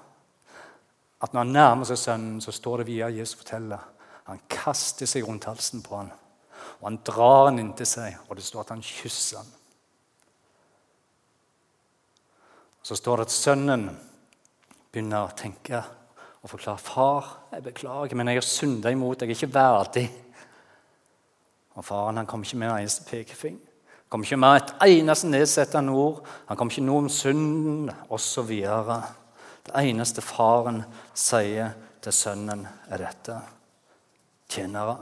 at 1.20 1.33
når 1.33 1.44
han 1.44 1.52
nærmer 1.52 1.85
seg 1.85 1.98
sønnen, 1.98 2.40
så 2.40 2.52
står 2.52 2.81
det 2.81 2.87
via 2.87 3.09
Jesus 3.12 3.37
forteller 3.40 3.92
Han 4.26 4.40
kaster 4.50 5.07
seg 5.07 5.22
rundt 5.22 5.44
halsen 5.46 5.83
på 5.87 5.96
han, 5.96 6.09
og 6.81 6.88
han 6.88 6.96
drar 7.07 7.44
han 7.46 7.61
inntil 7.62 7.87
seg, 7.87 8.16
og 8.26 8.37
det 8.37 8.44
står 8.44 8.64
at 8.64 8.72
han 8.74 8.83
kysser 8.83 9.38
han. 9.38 9.52
Så 12.83 12.96
står 12.98 13.16
det 13.16 13.29
at 13.29 13.35
sønnen 13.35 13.87
begynner 14.90 15.29
å 15.29 15.37
tenke 15.38 15.79
og 16.46 16.50
forklare 16.50 16.79
far, 16.79 17.31
jeg 17.52 17.64
beklager, 17.68 18.18
men 18.18 18.29
jeg 18.31 18.38
har 18.38 18.46
synda 18.46 18.90
imot. 18.94 19.22
Jeg 19.22 19.33
er 19.33 19.35
ikke 19.35 19.55
verdig. 19.55 20.05
Og 21.74 21.85
Faren 21.85 22.20
han 22.20 22.29
kom 22.31 22.44
ikke 22.46 22.59
med 22.61 22.70
en 22.70 22.85
eneste 22.85 23.07
pekefinger. 23.09 23.75
Kom 24.09 24.23
ikke 24.23 24.38
med 24.38 24.61
et 24.61 24.73
eneste 24.87 25.29
nedsettende 25.31 25.92
ord. 25.92 26.23
Han 26.47 26.59
kom 26.59 26.71
ikke 26.71 26.85
noe 26.87 27.05
om 27.05 27.11
synden 27.11 27.90
osv. 28.12 28.53
Det 29.66 29.75
eneste 29.83 30.23
faren 30.23 30.85
sier 31.14 31.75
til 32.05 32.14
sønnen, 32.14 32.62
er 32.87 33.03
dette. 33.03 33.40
Tjenere, 34.47 34.95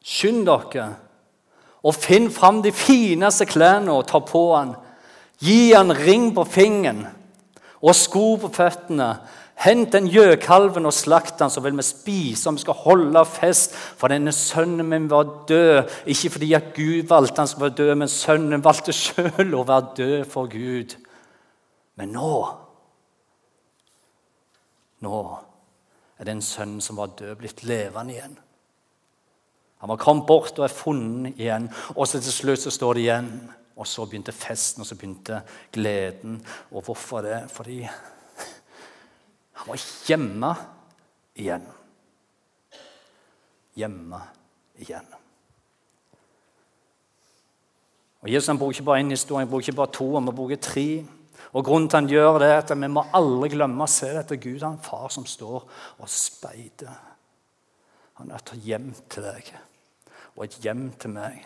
skynd 0.00 0.46
dere 0.48 0.86
og 1.84 1.92
finn 2.00 2.30
fram 2.32 2.62
de 2.64 2.72
fineste 2.72 3.44
klærne 3.44 3.92
og 3.92 4.06
ta 4.08 4.22
på 4.24 4.46
han. 4.54 4.72
Gi 5.44 5.74
han 5.74 5.92
ring 5.92 6.30
på 6.32 6.46
fingeren 6.48 7.04
og 7.84 7.92
sko 7.98 8.38
på 8.40 8.48
føttene. 8.56 9.10
Hent 9.62 9.92
den 9.94 10.08
gjøkalven 10.10 10.86
og 10.86 10.92
slakt 10.92 11.38
den, 11.38 11.50
så 11.50 11.62
vil 11.62 11.76
vi 11.78 11.84
spise 11.86 12.50
og 12.50 12.56
vi 12.56 12.64
skal 12.64 12.80
holde 12.84 13.22
fest. 13.28 13.74
For 13.74 14.10
denne 14.10 14.32
sønnen 14.34 14.86
min 14.88 15.06
var 15.10 15.30
død, 15.48 15.94
ikke 16.10 16.30
fordi 16.36 16.52
at 16.58 16.74
Gud 16.76 17.06
valgte 17.08 17.40
han 17.40 17.48
skulle 17.48 17.70
være 17.70 17.78
død, 17.78 17.94
men 18.02 18.12
sønnen 18.12 18.64
valgte 18.64 18.92
sjøl 18.92 19.54
å 19.54 19.64
være 19.68 19.94
død 19.96 20.28
for 20.30 20.50
Gud. 20.52 20.96
Men 21.96 22.14
nå 22.16 22.34
nå 25.04 25.20
er 26.18 26.28
den 26.28 26.40
sønnen 26.42 26.80
som 26.80 26.96
var 26.96 27.12
død, 27.18 27.34
blitt 27.36 27.64
levende 27.68 28.14
igjen. 28.14 28.38
Han 29.82 29.90
var 29.92 30.00
kommet 30.00 30.26
bort 30.26 30.58
og 30.58 30.64
er 30.64 30.72
funnet 30.72 31.40
igjen. 31.40 31.66
Og 31.92 32.06
så 32.08 32.20
til 32.22 32.32
slutt 32.32 32.62
så 32.62 32.72
står 32.72 32.96
det 32.96 33.02
igjen. 33.04 33.30
Og 33.74 33.88
så 33.90 34.06
begynte 34.06 34.32
festen, 34.32 34.80
og 34.80 34.86
så 34.86 34.96
begynte 34.96 35.42
gleden. 35.74 36.38
Og 36.70 36.86
hvorfor 36.86 37.26
det? 37.26 37.40
Fordi 37.52 37.82
var 39.66 39.80
hjemme 40.06 40.52
igjen. 41.34 41.66
Hjemme 43.74 44.20
igjen. 44.78 45.06
Og 48.24 48.30
Jesus 48.32 48.48
han 48.48 48.58
bruker 48.58 48.78
ikke 48.78 48.88
bare 48.88 49.02
én 49.04 49.12
historie, 49.12 49.44
han 49.44 49.50
bruker 49.50 49.68
ikke 49.68 49.76
bare 49.76 49.92
to, 49.92 50.06
han 50.14 50.30
bruker 50.30 50.56
tre. 50.56 50.88
Og 51.52 51.64
Grunnen 51.64 51.88
til 51.88 52.00
han 52.00 52.08
gjør 52.08 52.38
det, 52.40 52.48
er 52.50 52.62
at 52.62 52.72
vi 52.72 52.88
må 52.88 53.04
aldri 53.14 53.52
glemme 53.52 53.84
å 53.84 53.90
se 53.90 54.08
dette. 54.14 54.40
Gud 54.40 54.64
han 54.64 54.80
far 54.82 55.10
som 55.12 55.26
står 55.28 55.66
og 55.98 56.08
speider. 56.10 56.96
Han 58.18 58.30
er 58.30 58.40
et 58.40 58.54
hjem 58.64 58.92
til 59.10 59.26
deg 59.26 59.52
og 60.34 60.44
et 60.46 60.56
hjem 60.64 60.88
til 60.98 61.14
meg. 61.14 61.44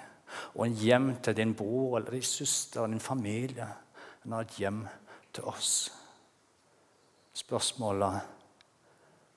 Og 0.57 0.67
en 0.67 0.77
hjem 0.81 1.11
til 1.25 1.37
din 1.37 1.55
bror 1.57 1.99
eller 1.99 2.17
din 2.17 2.25
søster 2.25 2.85
og 2.85 2.93
din 2.93 3.01
familie. 3.01 3.69
Han 4.23 4.37
har 4.37 4.47
et 4.47 4.59
hjem 4.61 4.83
til 5.35 5.49
oss. 5.49 5.98
Spørsmålet 7.39 8.21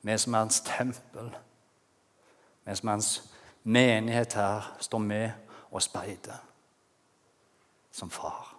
Vi 0.01 0.17
som 0.17 0.33
er 0.33 0.41
hans 0.41 0.61
tempel, 0.65 1.27
vi 2.65 2.75
som 2.75 2.89
er 2.89 2.97
hans 2.97 3.11
menighet 3.63 4.33
her, 4.33 4.71
står 4.81 5.03
med 5.05 5.51
og 5.69 5.83
speider 5.85 6.39
som 7.91 8.09
far. 8.09 8.55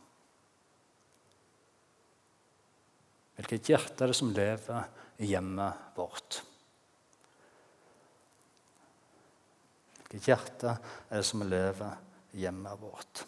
Hvilket 3.34 3.72
hjerte 3.72 4.04
er 4.04 4.12
det 4.12 4.16
som 4.16 4.30
lever 4.30 4.86
i 5.18 5.32
hjemmet 5.32 5.90
vårt? 5.96 6.38
Hvilket 9.98 10.30
hjerte 10.30 10.76
er 10.76 11.16
det 11.16 11.26
som 11.26 11.42
lever 11.42 11.98
i 12.36 12.44
hjemmet 12.44 12.78
vårt? 12.78 13.26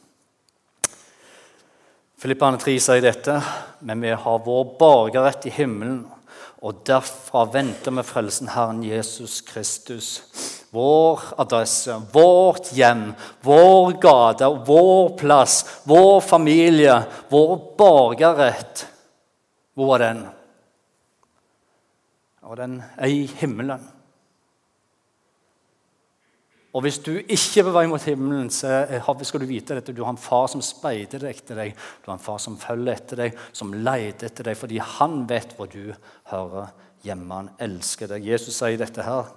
Filippane 2.19 2.59
3 2.63 2.77
sier 2.81 3.05
dette, 3.05 3.37
men 3.85 4.01
vi 4.01 4.15
har 4.15 4.45
vår 4.47 4.65
borgerrett 4.79 5.49
i 5.49 5.55
himmelen, 5.55 6.05
og 6.65 6.85
derfra 6.89 7.45
venter 7.53 7.93
vi 7.93 8.05
frelsen 8.07 8.49
Herren 8.55 8.81
Jesus 8.87 9.41
Kristus. 9.45 10.09
Vår 10.75 11.21
adresse, 11.39 11.99
vårt 12.15 12.73
hjem, 12.75 13.13
vår 13.45 13.93
gate, 14.03 14.49
vår 14.67 15.13
plass, 15.21 15.61
vår 15.85 16.19
familie, 16.25 16.97
vår 17.31 17.55
borgerrett 17.79 18.89
hvor 19.75 19.97
er 19.97 20.05
den? 20.05 20.23
Og 22.47 22.57
den 22.57 22.83
er 22.97 23.11
i 23.11 23.25
himmelen. 23.27 23.83
Og 26.75 26.83
Hvis 26.83 26.99
du 26.99 27.13
ikke 27.15 27.61
er 27.61 27.67
på 27.69 27.73
vei 27.77 27.85
mot 27.87 28.03
himmelen, 28.03 28.49
så 28.51 28.83
skal 29.23 29.41
du 29.41 29.47
vite 29.47 29.77
dette. 29.77 29.93
Du 29.95 30.03
har 30.03 30.11
en 30.11 30.19
far 30.19 30.49
som 30.51 30.63
speider 30.63 31.23
etter 31.29 31.55
deg, 31.55 31.77
du 32.03 32.11
har 32.11 32.17
en 32.19 32.25
far 32.25 32.41
som 32.43 32.57
følger 32.59 32.97
etter 32.97 33.21
deg, 33.23 33.37
som 33.55 33.71
leter 33.73 34.27
etter 34.27 34.49
deg, 34.49 34.59
fordi 34.59 34.81
han 34.83 35.23
vet 35.31 35.55
hvor 35.55 35.71
du 35.71 35.95
hører 36.33 36.73
hjemme. 37.07 37.31
Han 37.35 37.51
elsker 37.63 38.11
deg. 38.11 38.27
Jesus 38.27 38.59
sier 38.59 38.81
dette 38.81 39.07
her. 39.07 39.31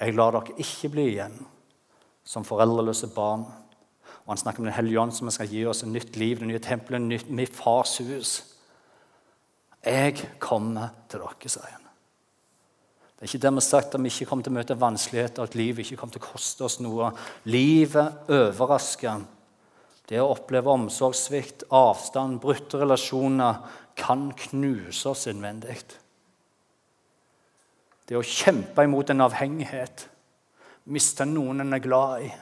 Jeg 0.00 0.16
lar 0.18 0.34
dere 0.34 0.58
ikke 0.58 0.90
bli 0.90 1.06
igjen 1.12 1.38
som 2.26 2.46
foreldreløse 2.46 3.12
barn. 3.14 3.46
Og 4.24 4.34
Han 4.34 4.42
snakker 4.42 4.60
om 4.60 4.66
Den 4.66 4.74
hellige 4.74 5.00
ånd, 5.00 5.14
som 5.14 5.30
skal 5.30 5.50
gi 5.50 5.64
oss 5.66 5.82
et 5.82 5.88
nytt 5.88 6.16
liv, 6.16 6.38
det 6.38 6.48
nye 6.48 6.58
tempelet, 6.58 7.30
mitt 7.30 7.54
fars 7.54 7.98
hus. 7.98 8.44
'Jeg 9.84 10.38
kommer 10.38 10.88
til 11.08 11.20
dere', 11.20 11.48
sier 11.48 11.70
han. 11.70 11.81
Det 13.22 13.28
er 13.28 13.36
ikke 13.36 13.44
dermed 13.44 13.62
sagt 13.62 13.92
at 13.94 14.02
vi 14.02 14.10
ikke 14.10 14.26
kommer 14.26 14.42
til 14.42 14.50
å 14.50 14.56
møte 14.56 14.74
vanskeligheter, 14.74 15.44
at 15.46 15.52
livet 15.54 15.84
ikke 15.84 16.00
kommer 16.00 16.16
til 16.16 16.24
å 16.24 16.30
koste 16.32 16.64
oss 16.66 16.80
noe. 16.82 17.12
Livet 17.46 18.32
overrasker. 18.34 19.20
Det 20.10 20.18
å 20.18 20.32
oppleve 20.32 20.72
omsorgssvikt, 20.72 21.62
avstand, 21.70 22.40
brutte 22.42 22.80
relasjoner 22.80 23.60
kan 23.94 24.24
knuse 24.48 25.12
oss 25.12 25.28
innvendig. 25.30 25.76
Det 28.10 28.18
å 28.18 28.24
kjempe 28.26 28.88
imot 28.88 29.14
en 29.14 29.22
avhengighet, 29.28 30.08
miste 30.90 31.22
noen 31.22 31.62
en 31.62 31.78
er 31.78 31.86
glad 31.86 32.26
i 32.26 32.32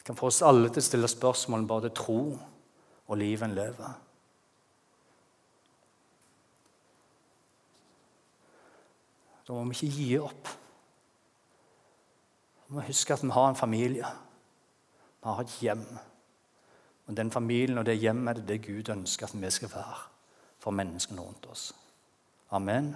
Det 0.00 0.08
kan 0.08 0.16
få 0.16 0.32
oss 0.32 0.40
alle 0.40 0.72
til 0.72 0.80
å 0.80 0.88
stille 0.88 1.12
spørsmål 1.12 1.60
om 1.60 1.70
både 1.76 1.92
tro 1.92 2.20
og 2.32 3.20
livet 3.20 3.50
en 3.50 3.60
lever. 3.60 4.05
Da 9.46 9.54
må 9.54 9.64
vi 9.70 9.76
ikke 9.76 9.94
gi 9.94 10.18
opp. 10.18 10.48
Vi 12.66 12.74
må 12.74 12.82
huske 12.86 13.14
at 13.14 13.22
vi 13.22 13.30
har 13.30 13.48
en 13.48 13.58
familie. 13.58 14.12
Vi 15.22 15.28
har 15.30 15.42
et 15.42 15.58
hjem. 15.62 15.86
Og 17.06 17.16
Den 17.16 17.30
familien 17.30 17.78
og 17.78 17.86
det 17.86 17.98
hjemmet 18.02 18.30
er 18.30 18.40
det, 18.40 18.48
det 18.48 18.66
Gud 18.66 18.88
ønsker 18.90 19.26
at 19.26 19.40
vi 19.40 19.50
skal 19.50 19.70
være 19.70 20.00
for 20.58 20.74
menneskene 20.74 21.22
rundt 21.22 21.46
oss. 21.50 21.70
Amen. 22.50 22.94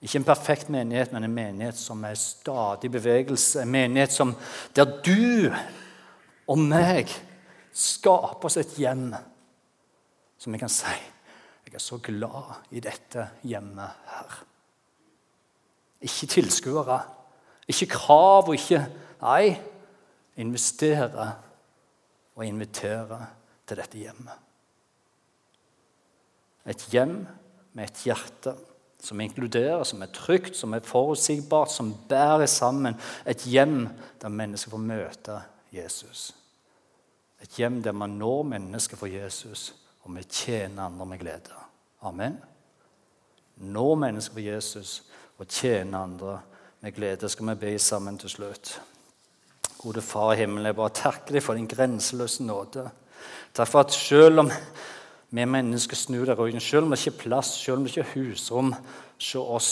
Ikke 0.00 0.18
en 0.18 0.24
perfekt 0.24 0.68
menighet, 0.68 1.12
men 1.12 1.24
en 1.24 1.34
menighet 1.34 1.76
som 1.76 2.04
er 2.04 2.14
stadig 2.14 2.90
bevegelse. 2.92 3.62
En 3.62 3.72
menighet 3.72 4.12
som, 4.12 4.34
der 4.76 5.00
du 5.04 5.52
og 6.46 6.58
meg 6.60 7.12
skaper 7.72 8.48
oss 8.48 8.56
et 8.60 8.76
hjem 8.78 9.10
som 10.38 10.52
vi 10.52 10.60
kan 10.60 10.72
si 10.72 10.92
jeg 11.64 11.80
er 11.80 11.82
så 11.82 11.96
glad 11.98 12.68
i 12.76 12.80
dette 12.84 13.24
hjemmet 13.42 14.04
her. 14.06 14.34
Ikke 16.04 16.28
tilskuere. 16.36 17.00
Ikke 17.68 17.88
krav 17.96 18.48
og 18.48 18.54
ikke 18.58 18.84
Nei, 19.24 19.54
investere 20.36 21.28
og 22.36 22.42
invitere 22.44 23.22
til 23.64 23.78
dette 23.80 23.96
hjemmet. 24.02 24.42
Et 26.68 26.86
hjem 26.92 27.22
med 27.72 27.88
et 27.88 28.02
hjerte 28.04 28.52
som 29.04 29.20
inkluderer, 29.20 29.84
som 29.84 30.02
er 30.02 30.12
trygt, 30.12 30.56
som 30.56 30.74
er 30.74 30.84
forutsigbart, 30.84 31.72
som 31.72 31.92
bærer 32.08 32.46
sammen. 32.46 32.96
Et 33.26 33.44
hjem 33.48 33.88
der 34.20 34.32
mennesker 34.32 34.72
får 34.72 34.84
møte 34.84 35.38
Jesus. 35.72 36.32
Et 37.42 37.60
hjem 37.60 37.82
der 37.82 37.92
man 37.92 38.16
når 38.20 38.42
mennesker 38.54 38.96
for 38.96 39.06
Jesus, 39.06 39.74
og 40.02 40.16
vi 40.16 40.24
tjener 40.24 40.86
andre 40.86 41.06
med 41.06 41.18
glede. 41.18 41.60
Amen. 42.02 42.38
Når 43.56 43.94
mennesker 43.94 44.32
for 44.34 44.40
Jesus 44.40 45.02
og 45.38 45.48
tjene 45.48 45.98
andre 45.98 46.40
med 46.80 46.94
glede. 46.94 47.28
Skal 47.28 47.48
vi 47.48 47.54
be 47.54 47.78
sammen 47.78 48.18
til 48.18 48.30
slutt. 48.30 48.80
Gode 49.78 50.02
Far 50.02 50.32
i 50.32 50.36
himmelen, 50.36 50.66
jeg 50.66 50.76
bare 50.76 50.96
takker 50.96 51.36
deg 51.36 51.44
for 51.44 51.58
din 51.58 51.68
grenseløse 51.68 52.44
nåde. 52.44 52.86
Takk 53.54 53.68
for 53.68 53.84
at 53.84 53.92
selv 53.92 54.44
om 54.44 54.50
vi 55.34 55.44
mennesker 55.44 55.98
snur 55.98 56.24
deg 56.28 56.38
ryggen, 56.38 56.60
selv 56.60 56.86
om 56.86 56.94
det 56.94 57.00
ikke 57.00 57.16
er 57.16 57.22
plass, 57.22 57.50
selv 57.58 57.76
om 57.76 57.84
det 57.84 57.92
ikke 57.92 58.04
er 58.06 58.12
husrom 58.14 58.74
se 59.18 59.38
oss, 59.38 59.70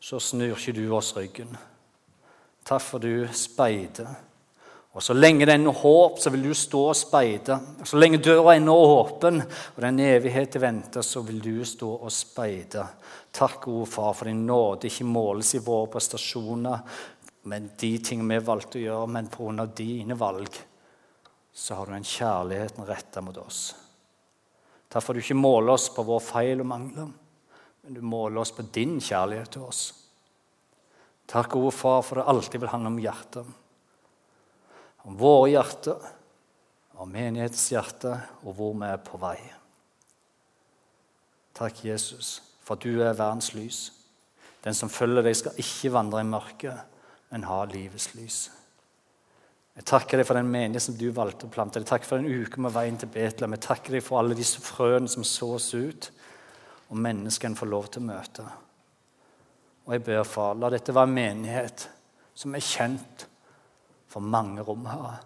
så 0.00 0.20
snur 0.20 0.56
ikke 0.56 0.74
du 0.76 0.84
oss 0.94 1.12
ryggen. 1.16 1.56
Takk 2.64 2.82
for 2.82 3.02
du 3.02 3.26
speider, 3.34 4.14
Og 4.92 5.02
Så 5.02 5.14
lenge 5.16 5.46
det 5.48 5.54
er 5.54 5.60
noe 5.62 5.72
håp, 5.72 6.18
så 6.20 6.30
vil 6.34 6.42
du 6.50 6.54
stå 6.54 6.80
og 6.90 6.96
speide. 6.96 7.56
Så 7.88 7.96
lenge 7.96 8.20
døra 8.20 8.58
ennå 8.58 8.74
er 8.76 8.90
åpen, 8.98 9.40
og 9.40 9.78
det 9.78 9.86
er 9.86 9.88
en 9.88 10.02
evighet 10.04 10.52
til 10.52 10.60
vente, 10.60 11.02
så 11.02 11.22
vil 11.24 11.40
du 11.40 11.64
stå 11.64 11.88
og 11.96 12.12
speide. 12.12 12.84
Takk, 13.32 13.62
gode 13.64 13.86
far, 13.88 14.12
for 14.12 14.28
din 14.28 14.44
nåde 14.46 14.90
ikke 14.90 15.08
måles 15.08 15.54
i 15.56 15.62
våre 15.64 15.88
prestasjoner, 15.94 16.82
men 17.48 17.70
de 17.80 17.92
tingene 18.04 18.36
vi 18.36 18.44
valgte 18.50 18.78
å 18.78 18.82
gjøre, 18.82 19.08
men 19.16 19.32
pga. 19.32 19.66
dine 19.66 20.18
valg 20.18 20.60
så 21.52 21.74
har 21.74 21.86
du 21.86 21.96
en 21.96 22.04
kjærligheten 22.04 22.86
retta 22.88 23.20
mot 23.20 23.36
oss. 23.36 23.74
Takk 24.92 25.04
for 25.04 25.14
du 25.16 25.20
ikke 25.20 25.36
måler 25.36 25.72
oss 25.72 25.88
på 25.92 26.04
vår 26.04 26.20
feil 26.20 26.60
og 26.60 26.68
mangler, 26.68 27.08
men 27.82 27.96
du 27.96 28.00
måler 28.04 28.40
oss 28.40 28.52
på 28.52 28.68
din 28.72 28.98
kjærlighet 29.00 29.56
til 29.56 29.64
oss. 29.64 29.82
Takk, 31.26 31.50
gode 31.56 31.72
far, 31.72 32.02
for 32.04 32.20
det 32.20 32.28
alltid 32.28 32.60
vil 32.60 32.72
handle 32.72 32.92
om 32.92 33.00
hjertet. 33.00 33.58
Om 35.08 35.16
våre 35.18 35.50
hjerter, 35.50 35.98
om 37.02 37.10
menighetens 37.10 37.66
hjerte, 37.72 38.14
og 38.46 38.54
hvor 38.54 38.76
vi 38.78 38.86
er 38.86 39.02
på 39.02 39.18
vei. 39.18 39.38
Takk, 41.58 41.82
Jesus, 41.84 42.36
for 42.62 42.78
du 42.80 43.02
er 43.02 43.16
verdens 43.18 43.52
lys. 43.56 43.80
Den 44.62 44.76
som 44.78 44.92
følger 44.92 45.26
deg, 45.26 45.36
skal 45.36 45.58
ikke 45.58 45.92
vandre 45.92 46.22
i 46.22 46.28
mørket, 46.28 46.98
men 47.32 47.48
ha 47.48 47.64
livets 47.66 48.12
lys. 48.14 48.44
Jeg 49.72 49.88
takker 49.88 50.20
deg 50.20 50.28
for 50.28 50.36
den 50.36 50.50
menighet 50.52 50.84
som 50.84 50.96
du 51.00 51.06
valgte 51.16 51.48
å 51.48 51.52
plante. 51.52 51.80
Jeg 51.80 51.88
takker 51.88 52.08
for 52.08 52.20
den 52.20 52.44
uke 52.44 52.60
med 52.60 52.74
veien 52.74 52.98
til 53.00 53.10
Betlehem. 53.10 53.56
Jeg 53.56 53.66
takker 53.66 53.96
deg 53.96 54.04
for 54.04 54.20
alle 54.20 54.36
disse 54.36 54.60
frøene 54.62 55.08
som 55.10 55.24
sås 55.26 55.70
ut, 55.74 56.10
og 56.92 57.00
menneskene 57.00 57.56
får 57.56 57.72
lov 57.72 57.88
til 57.88 58.04
å 58.04 58.10
møte. 58.10 58.46
Og 59.88 59.96
jeg 59.96 60.04
ber, 60.06 60.22
far, 60.28 60.54
la 60.60 60.70
dette 60.70 60.94
være 60.94 61.08
en 61.08 61.16
menighet 61.16 61.86
som 62.38 62.54
er 62.54 62.62
kjent 62.62 63.26
for 64.12 64.20
mange 64.20 64.60
rom 64.60 64.84
her. 64.86 65.22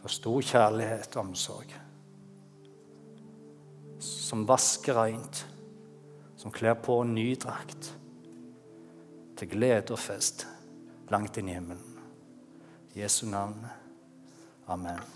For 0.00 0.12
stor 0.12 0.40
kjærlighet 0.40 1.16
og 1.16 1.26
omsorg. 1.26 1.74
Som 4.00 4.46
vasker 4.48 4.96
rent, 4.96 5.42
som 6.36 6.52
kler 6.54 6.76
på 6.80 7.02
ny 7.08 7.32
drakt. 7.42 7.92
Til 9.36 9.52
glede 9.52 9.92
og 9.92 10.00
fest 10.00 10.46
langt 11.12 11.36
inn 11.36 11.52
i 11.52 11.58
himmelen. 11.58 12.00
I 12.94 13.04
Jesu 13.04 13.26
navn. 13.28 13.60
Amen. 14.72 15.15